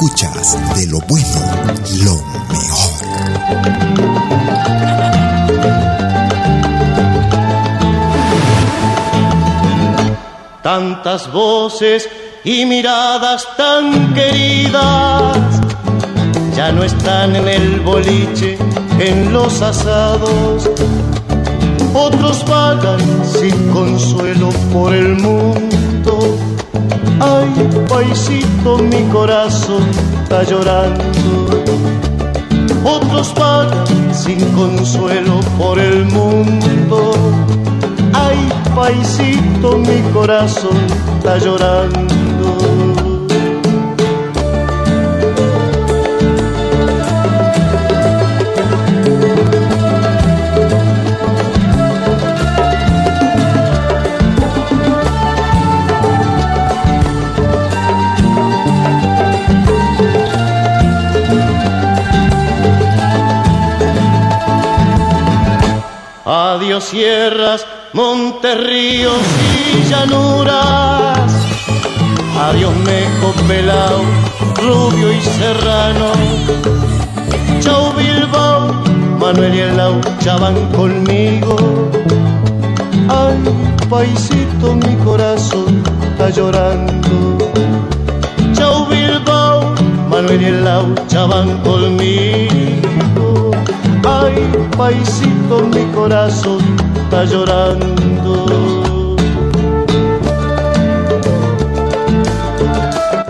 escuchas 0.00 0.56
de 0.76 0.86
lo 0.86 0.98
bueno, 1.00 1.26
lo 2.04 2.29
Tantas 10.72 11.32
voces 11.32 12.08
y 12.44 12.64
miradas 12.64 13.44
tan 13.56 14.14
queridas 14.14 15.36
ya 16.54 16.70
no 16.70 16.84
están 16.84 17.34
en 17.34 17.48
el 17.48 17.80
boliche, 17.80 18.56
en 19.00 19.32
los 19.32 19.60
asados. 19.62 20.70
Otros 21.92 22.44
vagan 22.48 23.00
sin 23.24 23.72
consuelo 23.72 24.50
por 24.72 24.94
el 24.94 25.16
mundo 25.16 26.38
Ay, 27.18 27.50
paisito, 27.88 28.78
mi 28.78 29.02
corazón 29.10 29.82
está 30.22 30.44
llorando. 30.44 31.64
Otros 32.84 33.34
van 33.34 34.14
sin 34.14 34.38
consuelo 34.52 35.40
por 35.58 35.80
el 35.80 36.04
mundo. 36.04 37.10
Ay, 38.12 38.48
paisito, 38.74 39.78
mi 39.78 40.00
corazón 40.12 40.76
está 41.18 41.38
llorando. 41.38 42.10
Adiós 66.24 66.84
sierras, 66.84 67.66
montes, 67.92 68.56
ríos 68.64 69.18
y 69.72 69.88
llanuras. 69.88 71.32
Adiós 72.38 72.74
meco 72.84 73.32
pelao, 73.46 74.02
rubio 74.56 75.12
y 75.12 75.20
serrano. 75.20 76.12
Chau 77.60 77.92
Bilbao, 77.94 78.72
Manuel 79.18 79.54
y 79.54 79.60
el 79.60 79.76
Laucha 79.76 80.36
van 80.36 80.54
conmigo. 80.72 81.56
Ay, 83.08 83.38
paisito, 83.88 84.74
mi 84.74 84.96
corazón 85.04 85.82
está 86.10 86.30
llorando. 86.30 87.38
Chau 88.52 88.86
Bilbao, 88.86 89.74
Manuel 90.08 90.42
y 90.42 90.46
el 90.46 90.64
Laucha 90.64 91.26
van 91.26 91.58
conmigo. 91.58 93.50
Ay, 94.04 94.48
paisito, 94.76 95.66
mi 95.72 95.84
corazón 95.92 96.89
está 97.10 97.24
llorando. 97.24 98.46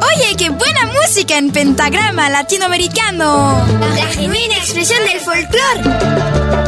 Oye, 0.02 0.36
qué 0.36 0.50
buena 0.50 0.84
música 1.00 1.38
en 1.38 1.50
pentagrama 1.50 2.28
latinoamericano. 2.28 3.64
La 3.96 4.06
genuina 4.08 4.56
expresión 4.58 5.00
del 5.06 5.20
folclore. 5.20 6.60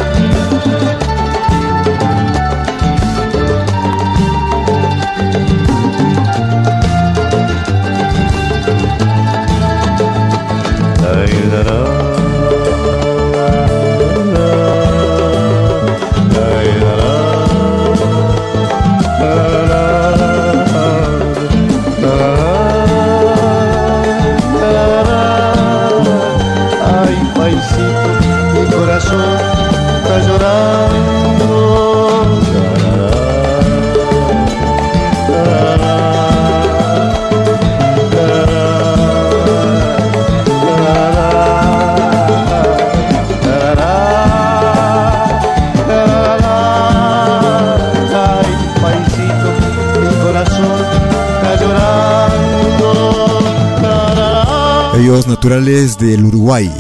Naturales 55.43 55.99
del 55.99 56.25
Uruguay. 56.25 56.73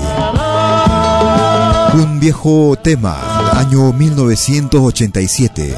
Un 1.94 2.20
viejo 2.20 2.76
tema, 2.80 3.50
año 3.58 3.92
1987. 3.92 5.74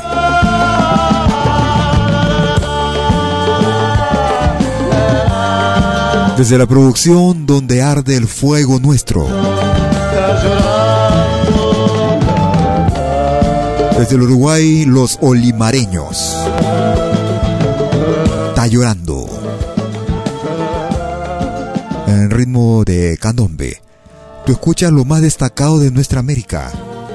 Desde 6.36 6.58
la 6.58 6.66
producción 6.66 7.46
donde 7.46 7.80
arde 7.80 8.18
el 8.18 8.28
fuego 8.28 8.78
nuestro. 8.78 9.26
Desde 13.96 14.16
el 14.16 14.22
Uruguay, 14.24 14.84
los 14.84 15.18
olimareños. 15.22 16.36
Está 18.50 18.66
llorando 18.66 19.13
en 22.06 22.30
ritmo 22.30 22.84
de 22.84 23.18
candombe. 23.20 23.80
Tú 24.46 24.52
escuchas 24.52 24.92
lo 24.92 25.04
más 25.04 25.22
destacado 25.22 25.78
de 25.78 25.90
nuestra 25.90 26.20
América, 26.20 26.70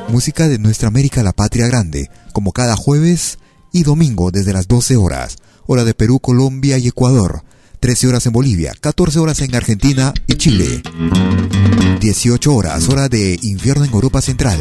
música 0.10 0.48
de 0.48 0.58
nuestra 0.58 0.88
América, 0.88 1.24
la 1.24 1.34
patria 1.34 1.68
grande, 1.68 2.10
como 2.34 2.52
cada 2.52 2.76
jueves 2.76 3.38
y 3.72 3.84
domingo 3.84 4.32
desde 4.32 4.54
las 4.54 4.68
12 4.68 4.98
horas, 4.98 5.38
hora 5.68 5.84
de 5.84 5.94
Perú, 5.94 6.20
Colombia 6.20 6.78
y 6.78 6.88
Ecuador, 6.88 7.44
13 7.80 8.08
horas 8.08 8.26
en 8.26 8.34
Bolivia, 8.34 8.74
14 8.80 9.20
horas 9.20 9.42
en 9.42 9.56
Argentina 9.56 10.14
y 10.28 10.34
Chile, 10.36 10.82
18 12.02 12.54
horas, 12.54 12.90
hora 12.90 13.08
de 13.08 13.40
infierno 13.44 13.86
en 13.86 13.92
Europa 13.92 14.22
Central. 14.22 14.60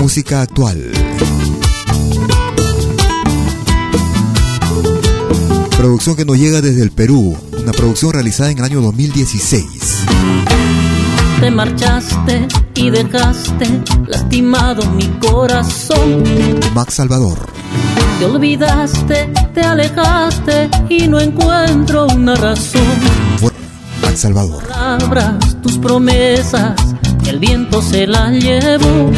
Música 0.00 0.42
actual. 0.42 1.03
Producción 5.76 6.16
que 6.16 6.24
nos 6.24 6.38
llega 6.38 6.60
desde 6.60 6.82
el 6.82 6.90
Perú, 6.90 7.36
una 7.58 7.72
producción 7.72 8.12
realizada 8.12 8.50
en 8.50 8.58
el 8.58 8.64
año 8.64 8.80
2016. 8.80 9.66
Te 11.40 11.50
marchaste 11.50 12.46
y 12.74 12.90
dejaste 12.90 13.82
lastimado 14.06 14.88
mi 14.92 15.06
corazón. 15.18 16.22
Max 16.74 16.94
Salvador. 16.94 17.48
Te 18.18 18.24
olvidaste, 18.26 19.32
te 19.52 19.60
alejaste 19.60 20.70
y 20.88 21.08
no 21.08 21.20
encuentro 21.20 22.06
una 22.06 22.34
razón. 22.36 22.82
Max 24.00 24.20
Salvador. 24.20 24.62
Palabras, 24.68 25.60
tus 25.60 25.76
promesas, 25.78 26.74
el 27.26 27.38
viento 27.40 27.82
se 27.82 28.06
la 28.06 28.30
llevó. 28.30 29.10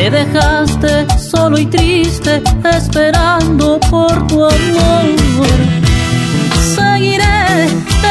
Me 0.00 0.08
dejaste 0.08 1.06
solo 1.18 1.58
y 1.58 1.66
triste 1.66 2.42
esperando 2.64 3.78
por 3.90 4.26
tu 4.28 4.46
amor. 4.46 5.46
Seguiré 6.74 7.66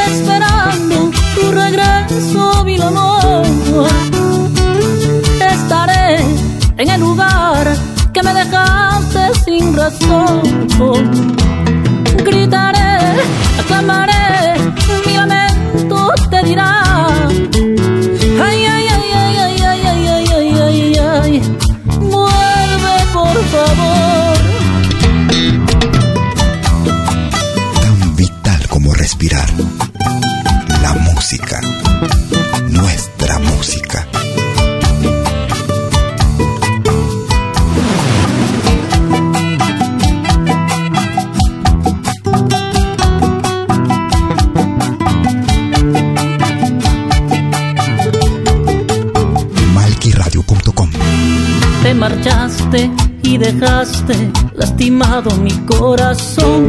esperando 0.06 1.10
tu 1.34 1.52
regreso, 1.52 2.64
mi 2.64 2.80
amor. 2.80 3.88
Estaré 5.42 6.18
en 6.78 6.90
el 6.92 7.02
lugar 7.02 7.76
razón. 9.76 11.49
Lastimado 54.90 55.30
mi 55.38 55.52
corazón. 55.66 56.68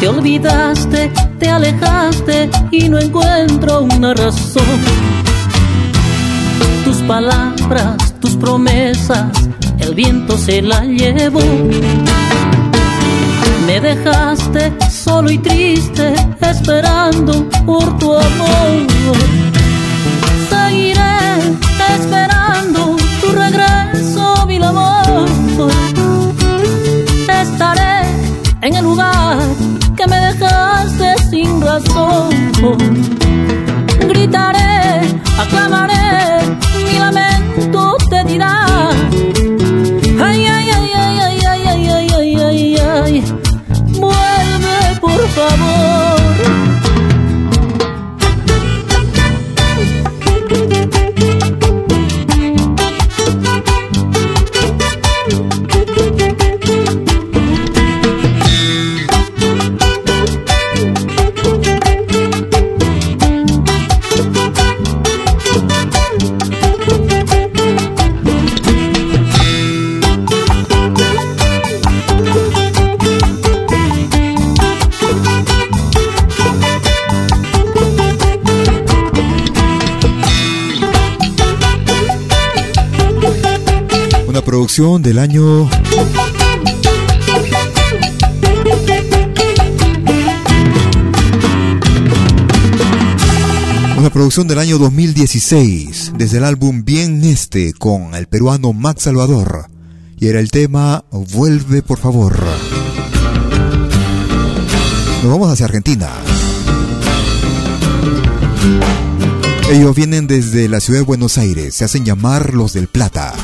Te 0.00 0.08
olvidaste, 0.08 1.12
te 1.38 1.48
alejaste 1.48 2.50
y 2.72 2.88
no 2.88 2.98
encuentro 2.98 3.82
una 3.82 4.12
razón. 4.12 4.64
Tus 6.84 6.96
palabras, 7.02 8.14
tus 8.20 8.34
promesas, 8.36 9.26
el 9.78 9.94
viento 9.94 10.36
se 10.36 10.62
la 10.62 10.80
llevó. 10.84 11.40
Me 13.66 13.80
dejaste 13.80 14.72
solo 14.90 15.30
y 15.30 15.38
triste, 15.38 16.12
esperando 16.40 17.48
por 17.64 17.98
tu 17.98 18.12
amor. 18.14 19.35
En 28.66 28.74
el 28.74 28.84
lugar 28.84 29.38
que 29.96 30.06
me 30.08 30.16
dejaste 30.16 31.14
sin 31.30 31.60
razón. 31.60 32.30
Gritaré, 34.08 35.14
aclamaré, 35.38 36.40
mi 36.84 36.98
lamento 36.98 37.96
te 38.10 38.24
dirá. 38.24 38.65
Producción 84.46 85.02
del 85.02 85.18
año 85.18 85.68
Una 93.98 94.10
producción 94.10 94.46
del 94.46 94.60
año 94.60 94.78
2016, 94.78 96.12
desde 96.16 96.38
el 96.38 96.44
álbum 96.44 96.84
Bien 96.84 97.24
Este, 97.24 97.72
con 97.72 98.14
el 98.14 98.28
peruano 98.28 98.72
Max 98.72 99.02
Salvador. 99.02 99.66
Y 100.16 100.28
era 100.28 100.38
el 100.38 100.52
tema 100.52 101.04
Vuelve 101.10 101.82
por 101.82 101.98
favor. 101.98 102.38
Nos 105.24 105.32
vamos 105.32 105.50
hacia 105.50 105.66
Argentina. 105.66 106.08
Ellos 109.72 109.96
vienen 109.96 110.28
desde 110.28 110.68
la 110.68 110.78
ciudad 110.78 111.00
de 111.00 111.04
Buenos 111.04 111.36
Aires, 111.36 111.74
se 111.74 111.84
hacen 111.84 112.04
llamar 112.04 112.54
los 112.54 112.72
del 112.72 112.86
Plata. 112.86 113.34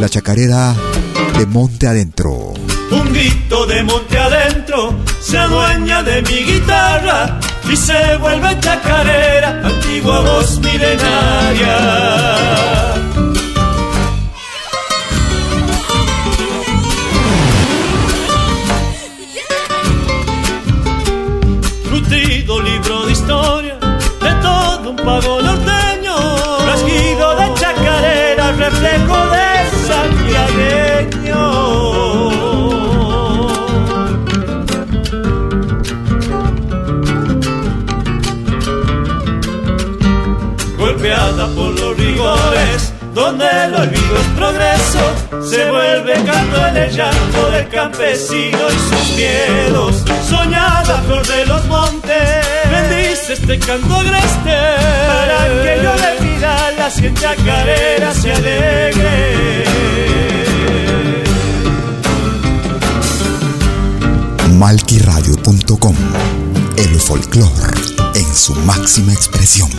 La 0.00 0.08
chacarera 0.10 0.74
de 1.38 1.46
Monte 1.46 1.86
Adentro. 1.86 2.52
Un 2.90 3.12
grito 3.12 3.66
de 3.66 3.82
monte 3.82 4.18
adentro 4.18 4.94
se 5.20 5.38
adueña 5.38 6.02
de 6.02 6.22
mi 6.22 6.44
guitarra 6.44 7.40
y 7.70 7.76
se 7.76 8.16
vuelve 8.18 8.60
chacarera, 8.60 9.62
antigua 9.64 10.20
voz 10.20 10.60
milenaria. 10.60 11.78
Nutrido 21.90 22.62
libro 22.62 23.06
de 23.06 23.12
historia 23.12 23.78
de 24.20 24.32
todo 24.42 24.90
un 24.90 24.96
pago 24.96 25.40
norteño, 25.42 26.16
rasguido 26.66 27.36
de 27.36 27.54
chacarera, 27.54 28.52
reflejo 28.52 29.26
de 29.30 29.35
donde 43.14 43.46
el 43.64 43.74
olvido 43.74 44.16
es 44.18 44.26
progreso, 44.36 45.42
se 45.42 45.70
vuelve 45.70 46.12
canto 46.24 46.66
en 46.66 46.76
el 46.76 46.90
llanto 46.94 47.50
del 47.50 47.68
campesino 47.68 48.58
y 48.68 48.78
sus 48.78 49.16
miedos. 49.16 50.04
Soñada 50.28 51.02
flor 51.06 51.26
de 51.26 51.46
los 51.46 51.64
montes, 51.66 52.46
bendice 52.70 53.32
este 53.32 53.58
canto 53.58 53.94
agreste, 53.94 54.56
para 55.06 55.46
que 55.62 55.80
yo 55.82 55.94
le 55.94 56.26
pida 56.26 56.72
la 56.72 56.90
cien 56.90 57.14
chacarera 57.14 58.12
se 58.12 58.32
alegre. 58.32 59.64
Malquiradio.com 64.52 65.96
El 66.76 67.00
folclor 67.00 67.74
en 68.14 68.34
su 68.34 68.54
máxima 68.56 69.12
expresión. 69.12 69.70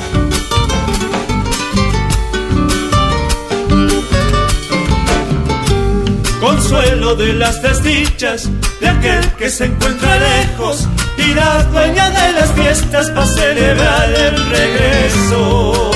Consuelo 6.48 7.14
de 7.16 7.34
las 7.34 7.62
desdichas 7.62 8.50
de 8.80 8.88
aquel 8.88 9.34
que 9.34 9.50
se 9.50 9.66
encuentra 9.66 10.18
lejos 10.18 10.88
y 11.18 11.34
la 11.34 11.62
dueña 11.64 12.10
de 12.10 12.32
las 12.32 12.54
fiestas 12.54 13.10
para 13.10 13.28
celebrar 13.28 14.10
el 14.10 14.50
regreso. 14.50 15.92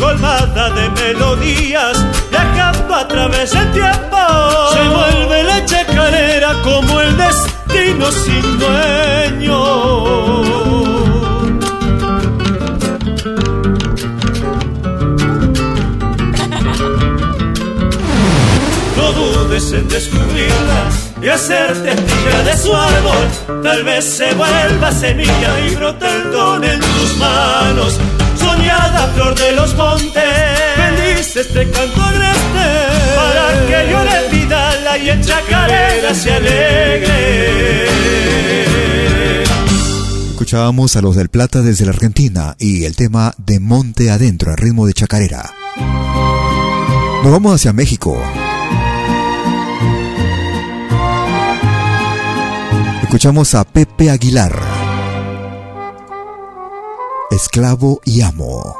Colmada 0.00 0.70
de 0.70 0.88
melodías, 0.88 2.02
viajando 2.30 2.94
a 2.94 3.06
través 3.06 3.52
del 3.52 3.72
tiempo, 3.72 4.16
se 4.72 4.88
vuelve 4.88 5.42
la 5.42 5.66
chacarera 5.66 6.62
como 6.62 6.98
el 7.02 7.14
destino 7.18 8.10
sin 8.10 8.58
en 19.74 19.88
descubrirla 19.88 20.90
y 21.22 21.28
hacerte 21.28 21.94
tija 21.94 22.42
de 22.42 22.56
su 22.56 22.74
árbol. 22.74 23.62
Tal 23.62 23.84
vez 23.84 24.04
se 24.04 24.34
vuelva 24.34 24.92
semilla 24.92 25.60
y 25.66 25.74
don 26.30 26.64
en 26.64 26.80
tus 26.80 27.16
manos. 27.18 27.98
Soñada 28.38 29.08
flor 29.14 29.34
de 29.34 29.52
los 29.52 29.74
montes, 29.74 30.22
bendice 30.76 31.40
este 31.40 31.70
canto 31.70 32.02
agreste 32.02 32.66
para 33.16 33.66
que 33.66 33.90
yo 33.90 34.04
le 34.04 34.28
pida 34.30 34.80
la 34.80 34.98
y 34.98 35.10
en 35.10 35.22
chacarera 35.22 36.14
se 36.14 36.32
alegre. 36.32 37.84
Escuchábamos 40.30 40.96
a 40.96 41.00
los 41.00 41.16
del 41.16 41.30
Plata 41.30 41.62
desde 41.62 41.86
la 41.86 41.92
Argentina 41.92 42.54
y 42.58 42.84
el 42.84 42.96
tema 42.96 43.34
de 43.38 43.60
Monte 43.60 44.10
Adentro 44.10 44.50
al 44.50 44.58
ritmo 44.58 44.86
de 44.86 44.92
chacarera. 44.92 45.50
Nos 47.22 47.32
vamos 47.32 47.54
hacia 47.54 47.72
México. 47.72 48.20
Escuchamos 53.14 53.54
a 53.54 53.62
Pepe 53.62 54.10
Aguilar. 54.10 54.60
Esclavo 57.30 58.00
y 58.04 58.22
amo. 58.22 58.76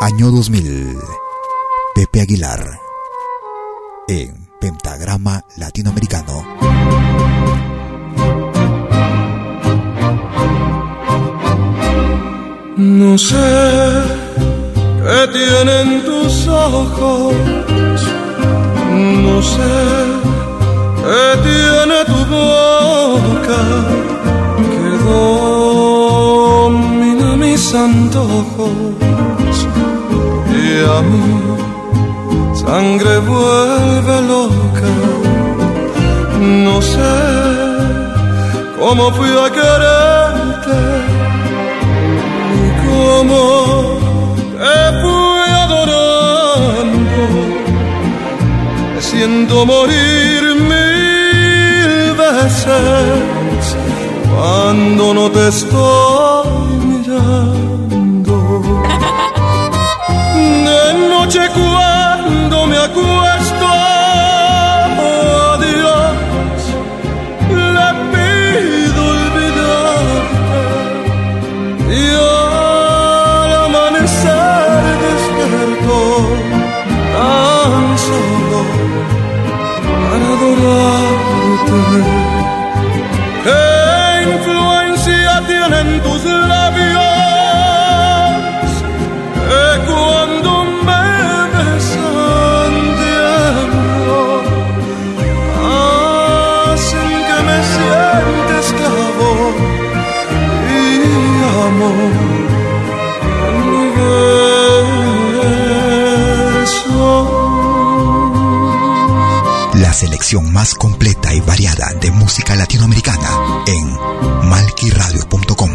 Año 0.00 0.30
2000. 0.30 0.96
Pepe 1.92 2.20
Aguilar. 2.20 2.80
En 4.06 4.48
Pentagrama 4.60 5.44
Latinoamericano. 5.56 6.44
No 12.76 13.18
sé 13.18 13.34
qué 15.02 15.28
tienen 15.32 16.04
tus 16.04 16.46
ojos, 16.46 17.34
no 18.92 19.42
sé 19.42 20.39
qué 21.04 21.24
tiene 21.48 21.98
tu 22.10 22.20
boca 22.36 23.62
que 24.72 24.88
domina 26.30 27.28
mis 27.36 27.64
antojos 27.74 29.56
y 30.62 30.66
a 30.96 30.98
mi 31.10 31.26
sangre 32.62 33.12
vuelve 33.30 34.16
loca. 34.32 34.92
No 36.40 36.76
sé 36.92 37.16
cómo 38.78 39.04
fui 39.16 39.32
a 39.44 39.48
quererte 39.58 40.78
como 42.86 43.40
te 44.60 44.78
fui 45.00 45.48
adorando. 45.64 47.22
Me 48.94 49.00
siento 49.02 49.54
morir 49.66 50.19
cuando 54.34 55.14
no 55.14 55.30
te 55.30 55.48
estoy 55.48 56.59
más 110.38 110.74
completa 110.74 111.34
y 111.34 111.40
variada 111.40 111.92
de 112.00 112.12
música 112.12 112.54
latinoamericana 112.54 113.28
en 113.66 114.48
malquiradio.com. 114.48 115.70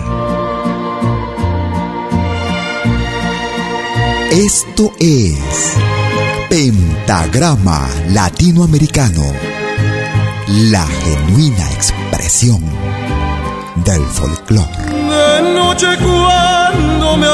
Esto 4.32 4.94
es 4.98 5.74
Pentagrama 6.50 7.90
Latinoamericano, 8.12 9.24
la 10.48 10.88
genuina 10.88 11.72
expresión 11.72 12.64
del 13.84 14.06
folclore. 14.06 14.86
De 14.86 15.54
noche 15.54 15.88
cuando 15.98 17.18
me 17.18 17.28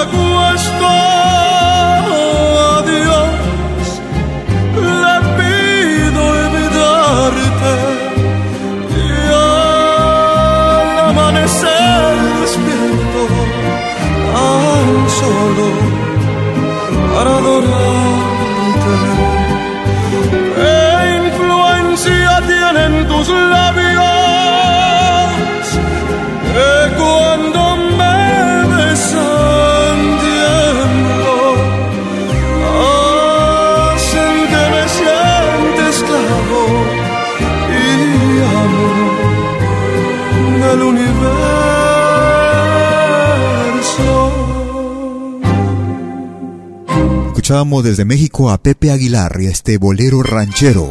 Escuchábamos 47.51 47.83
desde 47.83 48.05
México 48.05 48.49
a 48.49 48.63
Pepe 48.63 48.91
Aguilar 48.91 49.35
y 49.41 49.47
este 49.47 49.77
bolero 49.77 50.23
ranchero, 50.23 50.89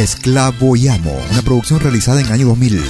Esclavo 0.00 0.74
y 0.74 0.88
Amo, 0.88 1.14
una 1.30 1.42
producción 1.42 1.80
realizada 1.80 2.20
en 2.20 2.28
el 2.28 2.32
año 2.32 2.46
2000. 2.46 2.82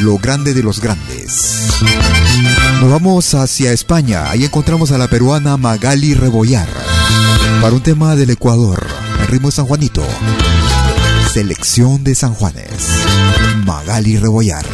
Lo 0.00 0.18
grande 0.18 0.52
de 0.52 0.64
los 0.64 0.80
grandes. 0.80 1.68
Nos 2.80 2.90
vamos 2.90 3.32
hacia 3.34 3.70
España, 3.70 4.28
ahí 4.28 4.44
encontramos 4.44 4.90
a 4.90 4.98
la 4.98 5.06
peruana 5.06 5.56
Magali 5.56 6.14
Rebollar 6.14 6.66
para 7.62 7.76
un 7.76 7.80
tema 7.80 8.16
del 8.16 8.30
Ecuador, 8.30 8.84
el 9.20 9.28
ritmo 9.28 9.46
de 9.46 9.54
San 9.54 9.66
Juanito. 9.66 10.02
Selección 11.32 12.02
de 12.02 12.16
San 12.16 12.34
Juanes. 12.34 13.04
Magali 13.64 14.18
Rebollar. 14.18 14.66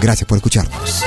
Gracias 0.00 0.28
por 0.28 0.38
escucharnos. 0.38 1.02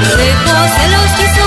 Destino 0.00 0.16
lejos 0.16 0.70
se 0.70 0.88
los 0.88 1.41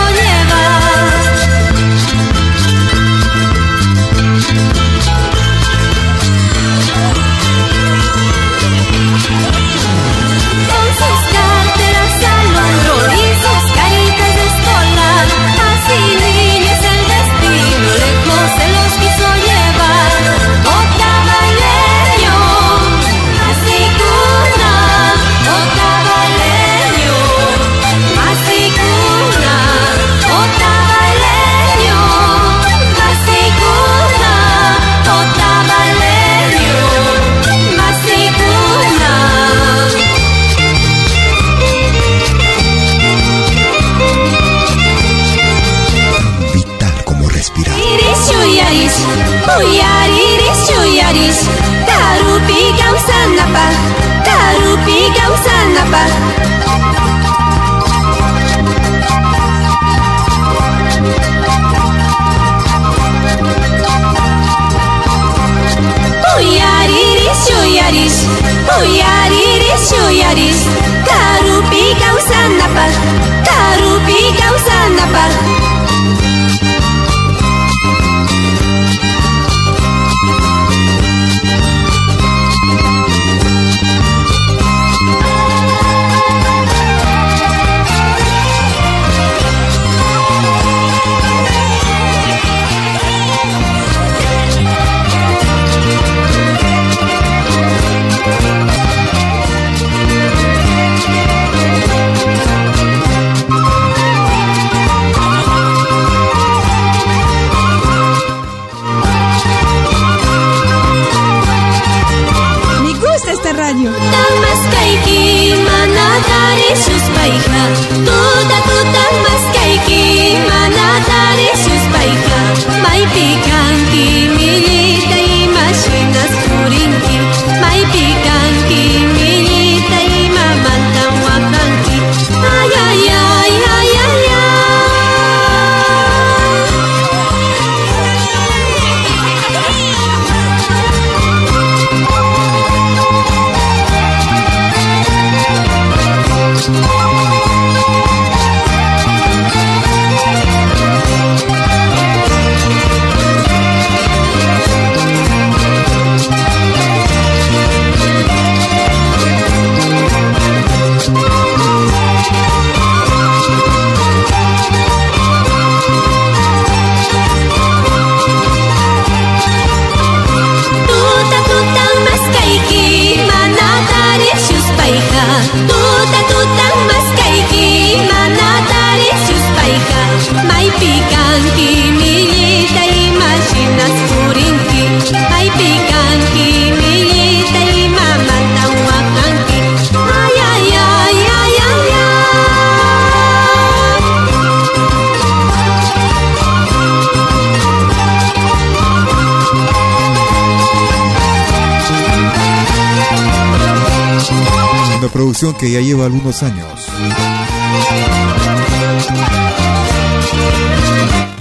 que 205.58 205.72
ya 205.72 205.80
lleva 205.80 206.06
algunos 206.06 206.44
años. 206.44 206.68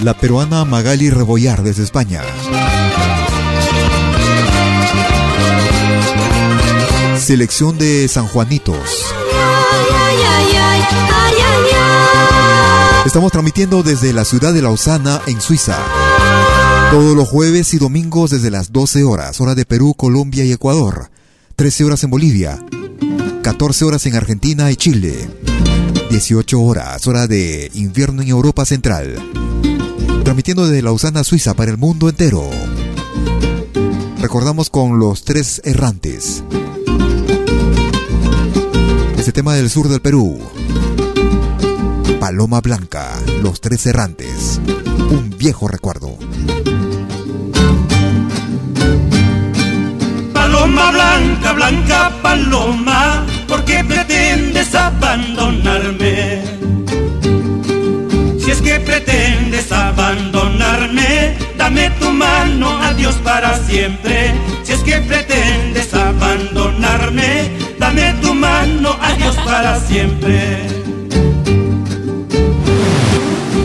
La 0.01 0.13
peruana 0.13 0.63
Magali 0.63 1.09
Rebollar 1.09 1.61
desde 1.61 1.83
España. 1.83 2.21
Selección 7.19 7.77
de 7.77 8.07
San 8.07 8.27
Juanitos. 8.27 8.77
Estamos 13.05 13.31
transmitiendo 13.33 13.83
desde 13.83 14.13
la 14.13 14.23
ciudad 14.23 14.53
de 14.53 14.61
Lausana, 14.61 15.21
en 15.27 15.41
Suiza. 15.41 15.77
Todos 16.91 17.13
los 17.13 17.27
jueves 17.27 17.73
y 17.73 17.77
domingos 17.77 18.31
desde 18.31 18.51
las 18.51 18.71
12 18.71 19.03
horas, 19.03 19.41
hora 19.41 19.53
de 19.53 19.65
Perú, 19.65 19.95
Colombia 19.97 20.45
y 20.45 20.53
Ecuador. 20.53 21.09
13 21.57 21.83
horas 21.83 22.03
en 22.05 22.09
Bolivia, 22.09 22.59
14 23.45 23.85
horas 23.85 24.03
en 24.07 24.15
Argentina 24.15 24.71
y 24.71 24.75
Chile. 24.75 25.29
18 26.09 26.59
horas, 26.59 27.05
hora 27.05 27.27
de 27.27 27.69
invierno 27.75 28.23
en 28.23 28.29
Europa 28.29 28.65
Central. 28.65 29.19
Transmitiendo 30.23 30.65
desde 30.65 30.81
Lausana, 30.81 31.23
Suiza, 31.23 31.53
para 31.53 31.69
el 31.69 31.77
mundo 31.77 32.09
entero. 32.09 32.49
Recordamos 34.19 34.71
con 34.71 34.97
los 34.97 35.25
tres 35.25 35.61
errantes. 35.63 36.43
Este 39.15 39.31
tema 39.31 39.53
del 39.53 39.69
sur 39.69 39.89
del 39.89 40.01
Perú. 40.01 40.39
Paloma 42.19 42.61
Blanca, 42.61 43.11
los 43.43 43.61
tres 43.61 43.85
errantes. 43.85 44.59
Un 45.11 45.35
viejo 45.37 45.67
recuerdo. 45.67 46.17
Paloma 50.33 50.91
blanca, 50.91 51.53
blanca 51.53 52.11
paloma, 52.23 53.25
¿por 53.47 53.63
qué 53.65 53.83
pretendes 53.83 54.73
abandonarme? 54.75 56.41
Si 58.39 58.51
es 58.51 58.61
que 58.61 58.79
pretendes 58.79 59.71
abandonarme, 59.71 61.35
dame 61.57 61.89
tu 61.99 62.11
mano, 62.11 62.77
adiós 62.83 63.15
para 63.23 63.57
siempre. 63.65 64.33
Si 64.63 64.73
es 64.73 64.81
que 64.81 64.97
pretendes 64.99 65.93
abandonarme, 65.93 67.49
dame 67.79 68.13
tu 68.21 68.33
mano, 68.33 68.97
adiós 69.01 69.35
para 69.45 69.79
siempre. 69.79 70.67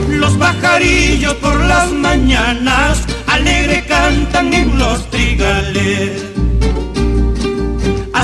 Los 0.08 0.32
pajarillos 0.34 1.34
por 1.34 1.60
las 1.64 1.90
mañanas 1.92 3.04
alegre 3.26 3.84
cantan 3.86 4.52
en 4.52 4.78
los 4.78 5.10
trigales. 5.10 6.29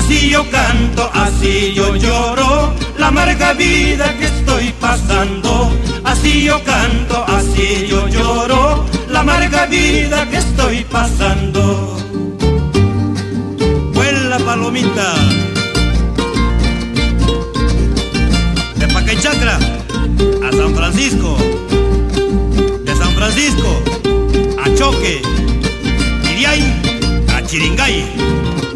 Así 0.07 0.29
yo 0.29 0.49
canto, 0.49 1.11
así 1.13 1.73
yo 1.73 1.93
lloro, 1.97 2.73
la 2.97 3.07
amarga 3.07 3.51
vida 3.51 4.17
que 4.17 4.23
estoy 4.23 4.71
pasando. 4.79 5.69
Así 6.05 6.45
yo 6.45 6.63
canto, 6.63 7.25
así 7.27 7.87
yo 7.89 8.07
lloro, 8.07 8.85
la 9.09 9.19
amarga 9.19 9.65
vida 9.65 10.25
que 10.29 10.37
estoy 10.37 10.85
pasando. 10.85 11.97
Vuela 13.93 14.37
palomita. 14.39 15.13
De 18.77 18.87
Paquechacra 18.87 19.57
a 19.57 20.51
San 20.55 20.73
Francisco. 20.73 21.37
De 22.85 22.95
San 22.95 23.11
Francisco 23.11 23.83
a 24.63 24.73
Choque. 24.73 25.21
Y 26.23 26.39
de 26.39 26.47
ahí 26.47 27.25
a 27.35 27.45
Chiringay. 27.45 28.66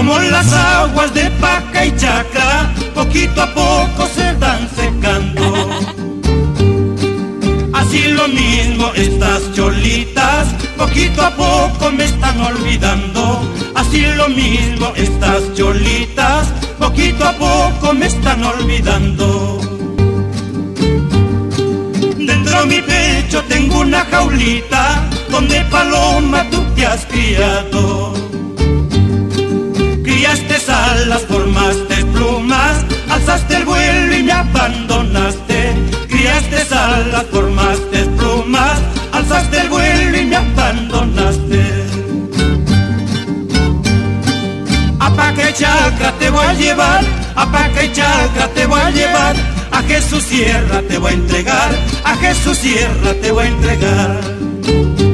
Como 0.00 0.18
las 0.18 0.50
aguas 0.50 1.12
de 1.12 1.30
Paca 1.42 1.84
y 1.84 1.94
Chacra, 1.94 2.72
poquito 2.94 3.42
a 3.42 3.52
poco 3.52 4.06
se 4.06 4.32
van 4.32 4.66
secando. 4.74 5.68
Así 7.74 8.04
lo 8.04 8.26
mismo 8.28 8.92
estas 8.94 9.52
cholitas, 9.52 10.48
poquito 10.78 11.20
a 11.20 11.36
poco 11.36 11.90
me 11.92 12.04
están 12.04 12.40
olvidando. 12.40 13.42
Así 13.74 14.00
lo 14.16 14.30
mismo 14.30 14.90
estas 14.96 15.52
cholitas, 15.52 16.48
poquito 16.78 17.22
a 17.22 17.32
poco 17.32 17.92
me 17.92 18.06
están 18.06 18.42
olvidando. 18.42 19.60
Dentro 22.16 22.60
de 22.60 22.66
mi 22.66 22.80
pecho 22.80 23.44
tengo 23.50 23.80
una 23.80 24.06
jaulita 24.06 25.10
donde 25.28 25.60
paloma 25.64 26.48
tú 26.48 26.62
te 26.74 26.86
has 26.86 27.04
criado 27.04 28.29
criaste 30.30 30.72
alas, 30.72 31.22
formaste 31.28 32.04
plumas, 32.06 32.84
alzaste 33.08 33.56
el 33.56 33.64
vuelo 33.64 34.14
y 34.16 34.22
me 34.22 34.32
abandonaste. 34.32 35.74
Criaste 36.08 36.74
alas, 36.74 37.24
formaste 37.32 38.04
plumas, 38.16 38.78
alzaste 39.12 39.60
el 39.60 39.68
vuelo 39.68 40.18
y 40.18 40.24
me 40.26 40.36
abandonaste. 40.36 41.62
A 45.00 45.10
Paca 45.16 45.50
y 45.50 45.52
Chacra 45.52 46.12
te 46.18 46.30
voy 46.30 46.46
a 46.46 46.52
llevar, 46.52 47.04
a 47.34 47.50
Paca 47.50 47.92
Chacra 47.92 48.48
te 48.54 48.66
voy 48.66 48.80
a 48.80 48.90
llevar, 48.90 49.34
a 49.72 49.82
Jesús 49.82 50.22
Sierra 50.22 50.82
te 50.82 50.98
voy 50.98 51.10
a 51.10 51.14
entregar, 51.14 51.70
a 52.04 52.16
Jesús 52.16 52.58
Sierra 52.58 53.14
te 53.20 53.32
voy 53.32 53.44
a 53.44 53.48
entregar. 53.48 55.09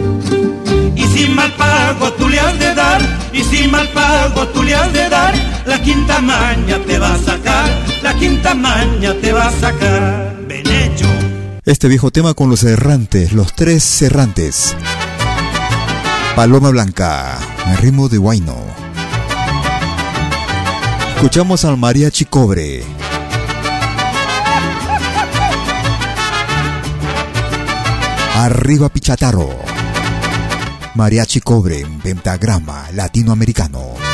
Si 1.26 1.32
mal 1.32 1.52
pago 1.56 2.12
tú 2.12 2.28
le 2.28 2.38
has 2.38 2.56
de 2.56 2.72
dar, 2.72 3.00
y 3.32 3.42
si 3.42 3.66
mal 3.66 3.88
pago 3.88 4.46
tú 4.54 4.62
le 4.62 4.76
has 4.76 4.92
de 4.92 5.08
dar, 5.08 5.34
la 5.66 5.82
quinta 5.82 6.20
maña 6.20 6.78
te 6.86 7.00
va 7.00 7.14
a 7.14 7.18
sacar, 7.18 7.68
la 8.00 8.14
quinta 8.14 8.54
maña 8.54 9.12
te 9.20 9.32
va 9.32 9.48
a 9.48 9.50
sacar. 9.50 10.36
Ven 10.46 10.64
hecho. 10.68 11.08
Este 11.64 11.88
viejo 11.88 12.12
tema 12.12 12.34
con 12.34 12.48
los 12.48 12.62
errantes, 12.62 13.32
los 13.32 13.56
tres 13.56 14.02
errantes. 14.02 14.76
Paloma 16.36 16.70
Blanca, 16.70 17.38
el 17.72 17.78
ritmo 17.78 18.08
de 18.08 18.18
Huayno. 18.18 18.56
Escuchamos 21.16 21.64
al 21.64 21.76
mariachi 21.76 22.26
cobre. 22.26 22.84
Arriba 28.36 28.88
Pichataro. 28.90 29.75
Mariachi 30.96 31.40
Cobre 31.40 31.80
en 31.80 31.98
pentagrama 32.00 32.86
latinoamericano. 32.92 34.05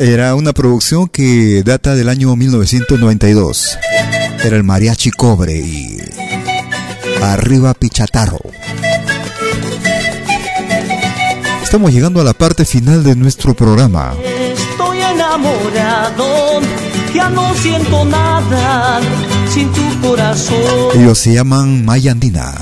Era 0.00 0.36
una 0.36 0.52
producción 0.52 1.08
que 1.08 1.64
data 1.64 1.96
del 1.96 2.08
año 2.08 2.36
1992. 2.36 3.76
Era 4.44 4.56
el 4.56 4.62
Mariachi 4.62 5.10
Cobre 5.10 5.58
y 5.58 5.98
Arriba 7.20 7.74
Pichatarro. 7.74 8.38
Estamos 11.64 11.92
llegando 11.92 12.20
a 12.20 12.24
la 12.24 12.32
parte 12.32 12.64
final 12.64 13.02
de 13.02 13.16
nuestro 13.16 13.54
programa. 13.54 14.14
Estoy 14.22 15.00
enamorado, 15.00 16.60
ya 17.12 17.28
no 17.30 17.52
siento 17.54 18.04
nada 18.04 19.00
sin 19.52 19.68
tu 19.72 20.00
corazón. 20.00 20.90
Ellos 20.94 21.18
se 21.18 21.34
llaman 21.34 21.84
Maya 21.84 22.12
Andina. 22.12 22.54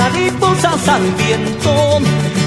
Mariposas 0.00 0.88
al 0.88 1.02
viento 1.16 1.98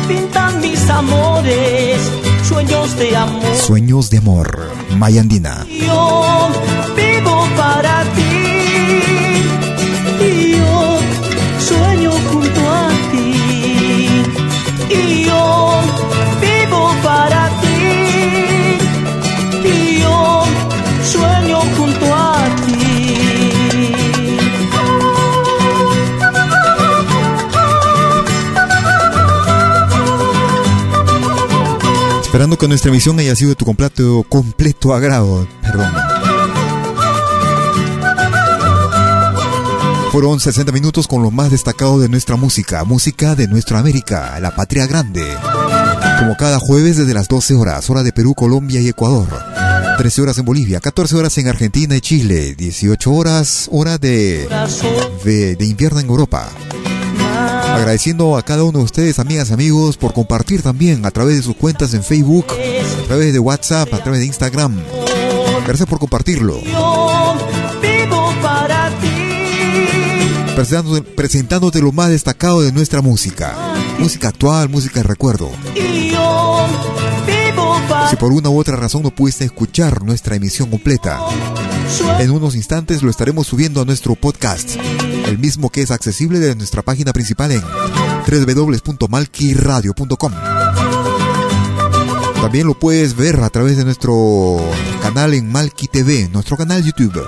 pintan 0.08 0.62
mis 0.62 0.90
amores 0.90 2.25
sueños 2.56 2.98
de 2.98 3.18
amor. 3.18 3.56
Sueños 3.58 4.10
de 4.10 4.18
amor, 4.18 4.72
Mayandina. 4.98 5.68
Yo 5.70 6.50
vivo 6.96 7.46
para 7.58 8.04
ti. 8.16 8.25
Esperando 32.46 32.60
que 32.60 32.68
nuestra 32.68 32.92
emisión 32.92 33.18
haya 33.18 33.36
sido 33.36 33.50
de 33.50 33.56
tu 33.56 33.66
completo, 33.66 34.24
completo 34.30 34.94
agrado. 34.94 35.48
Perdón. 35.64 35.92
Fueron 40.12 40.40
60 40.40 40.72
minutos 40.72 41.08
con 41.08 41.24
lo 41.24 41.32
más 41.32 41.50
destacado 41.50 42.00
de 42.00 42.08
nuestra 42.08 42.36
música, 42.36 42.84
música 42.84 43.34
de 43.34 43.48
nuestra 43.48 43.80
América, 43.80 44.40
la 44.40 44.56
patria 44.56 44.86
grande. 44.86 45.26
Como 46.20 46.38
cada 46.38 46.60
jueves 46.60 46.98
desde 46.98 47.16
las 47.16 47.28
12 47.28 47.56
horas, 47.56 47.90
hora 47.90 48.04
de 48.04 48.14
Perú, 48.14 48.36
Colombia 48.36 48.80
y 48.80 48.90
Ecuador. 48.90 49.28
13 49.98 50.22
horas 50.22 50.38
en 50.38 50.46
Bolivia, 50.46 50.80
14 50.80 51.16
horas 51.16 51.36
en 51.40 51.48
Argentina 51.48 51.96
y 51.96 52.02
Chile, 52.02 52.54
18 52.54 53.12
horas, 53.12 53.70
hora 53.72 53.98
de, 53.98 54.48
de, 55.24 55.56
de 55.56 55.66
invierno 55.66 56.00
en 56.00 56.06
Europa. 56.06 56.48
Agradeciendo 57.36 58.38
a 58.38 58.44
cada 58.44 58.64
uno 58.64 58.80
de 58.80 58.86
ustedes, 58.86 59.20
amigas, 59.20 59.52
amigos, 59.52 59.98
por 59.98 60.14
compartir 60.14 60.62
también 60.62 61.06
a 61.06 61.12
través 61.12 61.38
de 61.38 61.44
sus 61.44 61.56
cuentas 61.56 61.94
en 61.94 62.04
Facebook, 62.04 62.46
a 62.52 63.08
través 63.08 63.34
de 63.34 63.40
WhatsApp, 63.40 63.94
a 63.94 64.02
través 64.02 64.22
de 64.22 64.28
Instagram. 64.28 64.80
Gracias 65.66 65.88
por 65.88 66.00
compartirlo. 66.00 66.60
Presentándote, 70.56 71.02
presentándote 71.02 71.82
lo 71.82 71.92
más 71.92 72.10
destacado 72.10 72.62
de 72.62 72.72
nuestra 72.72 73.02
música. 73.02 73.56
Música 74.00 74.30
actual, 74.30 74.70
música 74.70 75.02
de 75.02 75.04
recuerdo. 75.04 75.52
Si 78.10 78.16
por 78.16 78.32
una 78.32 78.50
u 78.50 78.60
otra 78.60 78.78
razón 78.78 79.04
no 79.04 79.12
pudiste 79.12 79.44
escuchar 79.44 80.04
nuestra 80.04 80.36
emisión 80.36 80.70
completa, 80.70 81.20
en 82.20 82.32
unos 82.32 82.56
instantes 82.56 83.02
lo 83.04 83.10
estaremos 83.10 83.48
subiendo 83.48 83.82
a 83.82 83.86
nuestro 83.86 84.16
podcast, 84.16 84.78
el 85.28 85.38
mismo 85.38 85.70
que 85.70 85.82
es 85.82 85.92
accesible 85.92 86.40
desde 86.40 86.56
nuestra 86.56 86.82
página 86.82 87.12
principal 87.14 87.52
en 87.52 87.62
www.malquiradio.com. 87.62 90.32
También 92.42 92.68
lo 92.68 92.74
puedes 92.78 93.16
ver 93.16 93.40
a 93.42 93.50
través 93.50 93.78
de 93.78 93.86
nuestro 93.86 94.58
canal 95.02 95.34
en 95.34 95.50
Malki 95.52 95.88
TV, 95.88 96.30
nuestro 96.30 96.58
canal 96.58 96.84
YouTube. 96.84 97.26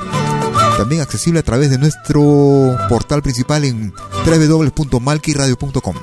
También 0.78 1.02
accesible 1.02 1.40
a 1.40 1.44
través 1.44 1.72
de 1.72 1.80
nuestro 1.80 2.78
portal 2.88 3.24
principal 3.24 3.64
en 3.64 3.94
www.malquiradio.com. 4.26 5.96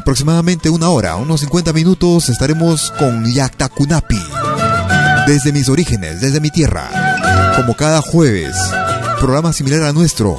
aproximadamente 0.00 0.70
una 0.70 0.88
hora, 0.88 1.16
unos 1.16 1.40
50 1.40 1.74
minutos, 1.74 2.30
estaremos 2.30 2.90
con 2.98 3.22
Kunapi. 3.76 4.18
Desde 5.26 5.52
mis 5.52 5.68
orígenes, 5.68 6.22
desde 6.22 6.40
mi 6.40 6.50
tierra. 6.50 7.52
Como 7.54 7.76
cada 7.76 8.00
jueves, 8.00 8.56
programa 9.18 9.52
similar 9.52 9.82
a 9.82 9.92
nuestro, 9.92 10.38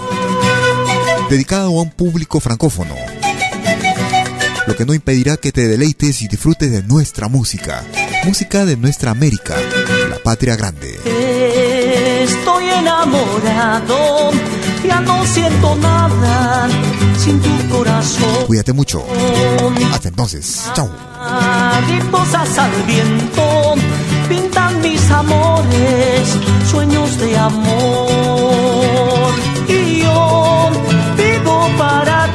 dedicado 1.29 1.67
a 1.67 1.81
un 1.83 1.91
público 1.91 2.39
francófono. 2.39 2.95
Lo 4.65 4.75
que 4.75 4.85
no 4.85 4.95
impedirá 4.95 5.37
que 5.37 5.51
te 5.51 5.67
deleites 5.67 6.23
y 6.23 6.27
disfrutes 6.27 6.71
de 6.71 6.81
nuestra 6.81 7.27
música. 7.27 7.83
Música 8.25 8.65
de 8.65 8.77
nuestra 8.77 9.11
América, 9.11 9.55
la 10.09 10.17
patria 10.17 10.55
grande. 10.55 10.99
Estoy 12.23 12.63
enamorado, 12.67 14.31
ya 14.87 14.99
no 15.01 15.25
siento 15.25 15.75
nada 15.75 16.67
sin 17.17 17.39
tu 17.39 17.69
corazón. 17.69 18.45
Cuídate 18.47 18.73
mucho. 18.73 19.03
Hasta 19.93 20.09
entonces. 20.09 20.69
Chao. 20.73 20.89
Mariposas 21.19 22.57
al 22.57 22.71
viento 22.87 23.75
pintan 24.27 24.81
mis 24.81 25.11
amores, 25.11 26.37
sueños 26.69 27.17
de 27.19 27.37
amor. 27.37 29.31
Y 29.67 29.99
yo 30.01 30.69
vivo 31.17 31.69
para 31.77 32.30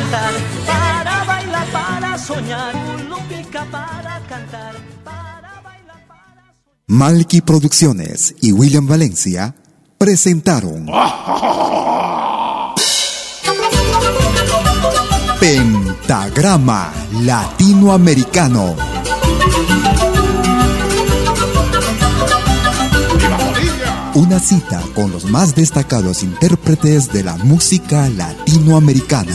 cantar, 0.00 0.32
para 0.66 1.24
bailar, 1.24 1.66
para 1.72 2.18
soñar, 2.18 2.74
para 3.70 4.20
cantar, 4.28 4.74
para 5.04 5.60
bailar, 5.62 6.06
para 6.08 6.42
soñar. 6.42 6.84
Malky 6.86 7.40
Producciones 7.42 8.34
y 8.40 8.52
William 8.52 8.86
Valencia 8.86 9.54
presentaron 9.98 10.86
Pentagrama 15.38 16.92
Latinoamericano. 17.22 18.76
Una 24.14 24.38
cita 24.38 24.82
con 24.94 25.12
los 25.12 25.24
más 25.24 25.54
destacados 25.54 26.22
intérpretes 26.22 27.12
de 27.12 27.22
la 27.22 27.36
música 27.36 28.08
latinoamericana. 28.08 29.34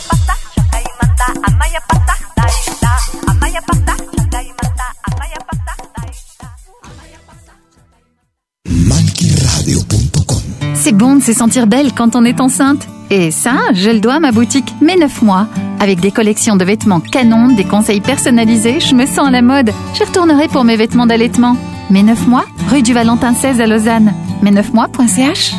C'est 10.83 10.93
bon 10.93 11.17
de 11.17 11.21
se 11.21 11.31
sentir 11.31 11.67
belle 11.67 11.93
quand 11.93 12.15
on 12.15 12.25
est 12.25 12.41
enceinte. 12.41 12.87
Et 13.11 13.29
ça, 13.29 13.53
je 13.71 13.91
le 13.91 13.99
dois 13.99 14.15
à 14.15 14.19
ma 14.19 14.31
boutique 14.31 14.73
Mes 14.81 14.95
9 14.95 15.21
mois. 15.21 15.47
Avec 15.79 15.99
des 15.99 16.09
collections 16.09 16.55
de 16.55 16.65
vêtements 16.65 16.99
canon, 16.99 17.49
des 17.49 17.65
conseils 17.65 18.01
personnalisés, 18.01 18.79
je 18.79 18.95
me 18.95 19.05
sens 19.05 19.27
à 19.27 19.29
la 19.29 19.43
mode. 19.43 19.71
Je 19.93 20.03
retournerai 20.03 20.47
pour 20.47 20.63
mes 20.63 20.77
vêtements 20.77 21.05
d'allaitement. 21.05 21.55
Mes 21.91 22.01
9 22.01 22.27
mois, 22.27 22.45
rue 22.71 22.81
du 22.81 22.93
Valentin 22.93 23.35
16 23.35 23.61
à 23.61 23.67
Lausanne. 23.67 24.11
Mes 24.41 24.49
9 24.49 24.73
mois.ch 24.73 25.53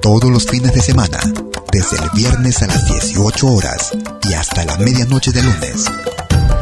Todos 0.00 0.30
los 0.30 0.46
fines 0.46 0.72
de 0.72 0.80
semana, 0.80 1.18
desde 1.72 1.96
el 1.96 2.08
viernes 2.14 2.62
a 2.62 2.68
las 2.68 2.86
18 2.86 3.48
horas 3.48 3.90
y 4.22 4.34
hasta 4.34 4.64
la 4.64 4.76
medianoche 4.78 5.32
de 5.32 5.42
lunes. 5.42 5.90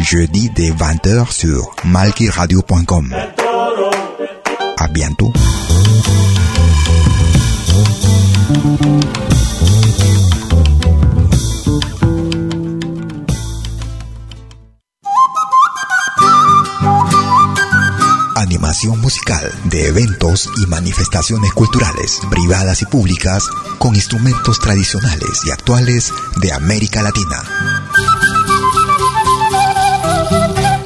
Jeudi 0.00 0.50
dès 0.50 0.70
20h 0.70 1.32
sur 1.32 1.74
malkiradio.com. 1.84 3.14
À 4.78 4.88
bientôt. 4.88 5.32
Animación 18.36 19.00
musical 19.00 19.52
de 19.64 19.88
eventos 19.88 20.48
y 20.58 20.66
manifestaciones 20.66 21.52
culturales, 21.52 22.20
privadas 22.30 22.82
y 22.82 22.86
públicas, 22.86 23.48
con 23.78 23.94
instrumentos 23.94 24.60
tradicionales 24.60 25.44
y 25.44 25.50
actuales 25.50 26.12
de 26.40 26.52
América 26.52 27.02
Latina. 27.02 27.42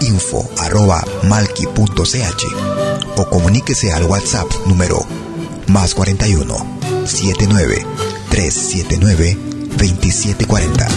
info.malki.ch 0.00 0.46
o 3.16 3.28
comuníquese 3.28 3.92
al 3.92 4.04
WhatsApp 4.04 4.48
número 4.66 4.98
más 5.68 5.94
41 5.94 6.54
79 7.04 7.86
379 8.30 9.38
2740. 9.76 10.88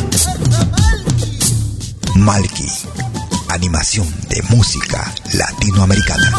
Malki, 2.16 2.68
animación 3.50 4.08
de 4.30 4.41
música 4.50 5.14
latinoamericana. 5.34 6.34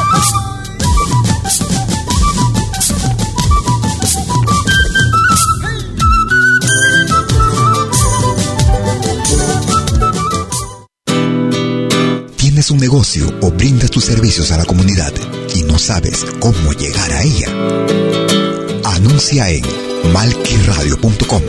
¿Tienes 12.70 12.82
un 12.82 12.88
negocio 12.88 13.34
o 13.40 13.50
brindas 13.50 13.90
tus 13.90 14.04
servicios 14.04 14.52
a 14.52 14.56
la 14.56 14.64
comunidad 14.64 15.12
y 15.56 15.64
no 15.64 15.76
sabes 15.76 16.24
cómo 16.38 16.72
llegar 16.72 17.12
a 17.12 17.24
ella? 17.24 17.48
Anuncia 18.84 19.50
en 19.50 19.64
malquiradio.com. 20.12 21.42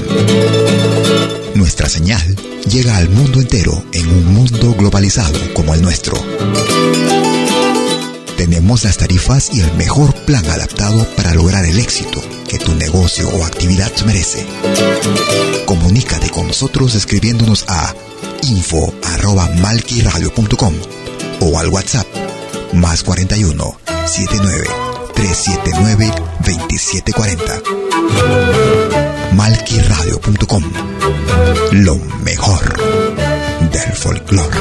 Nuestra 1.53 1.87
señal 1.89 2.35
llega 2.67 2.97
al 2.97 3.07
mundo 3.09 3.39
entero 3.39 3.83
en 3.93 4.09
un 4.09 4.33
mundo 4.33 4.73
globalizado 4.73 5.37
como 5.53 5.75
el 5.75 5.83
nuestro. 5.83 6.17
Tenemos 8.35 8.83
las 8.83 8.97
tarifas 8.97 9.51
y 9.53 9.61
el 9.61 9.71
mejor 9.73 10.15
plan 10.25 10.49
adaptado 10.49 11.05
para 11.15 11.35
lograr 11.35 11.65
el 11.65 11.77
éxito 11.77 12.19
que 12.47 12.57
tu 12.57 12.73
negocio 12.73 13.29
o 13.29 13.45
actividad 13.45 13.91
merece. 14.07 14.43
Comunícate 15.67 16.31
con 16.31 16.47
nosotros 16.47 16.95
escribiéndonos 16.95 17.65
a 17.67 17.93
info.malquiradio.com 18.41 21.00
o 21.41 21.57
al 21.57 21.69
WhatsApp 21.69 22.07
más 22.73 23.03
41 23.03 23.77
79 24.05 24.67
379 25.13 26.11
2740. 26.39 27.61
Malquiradio.com 29.33 30.63
Lo 31.71 31.95
mejor 32.23 32.77
del 33.71 33.93
folclore. 33.93 34.57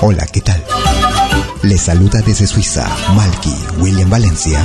Hola, 0.00 0.26
¿qué 0.32 0.40
tal? 0.40 0.62
Les 1.62 1.80
saluda 1.80 2.20
desde 2.20 2.46
Suiza 2.46 2.86
Malky 3.14 3.54
William 3.78 4.10
Valencia 4.10 4.64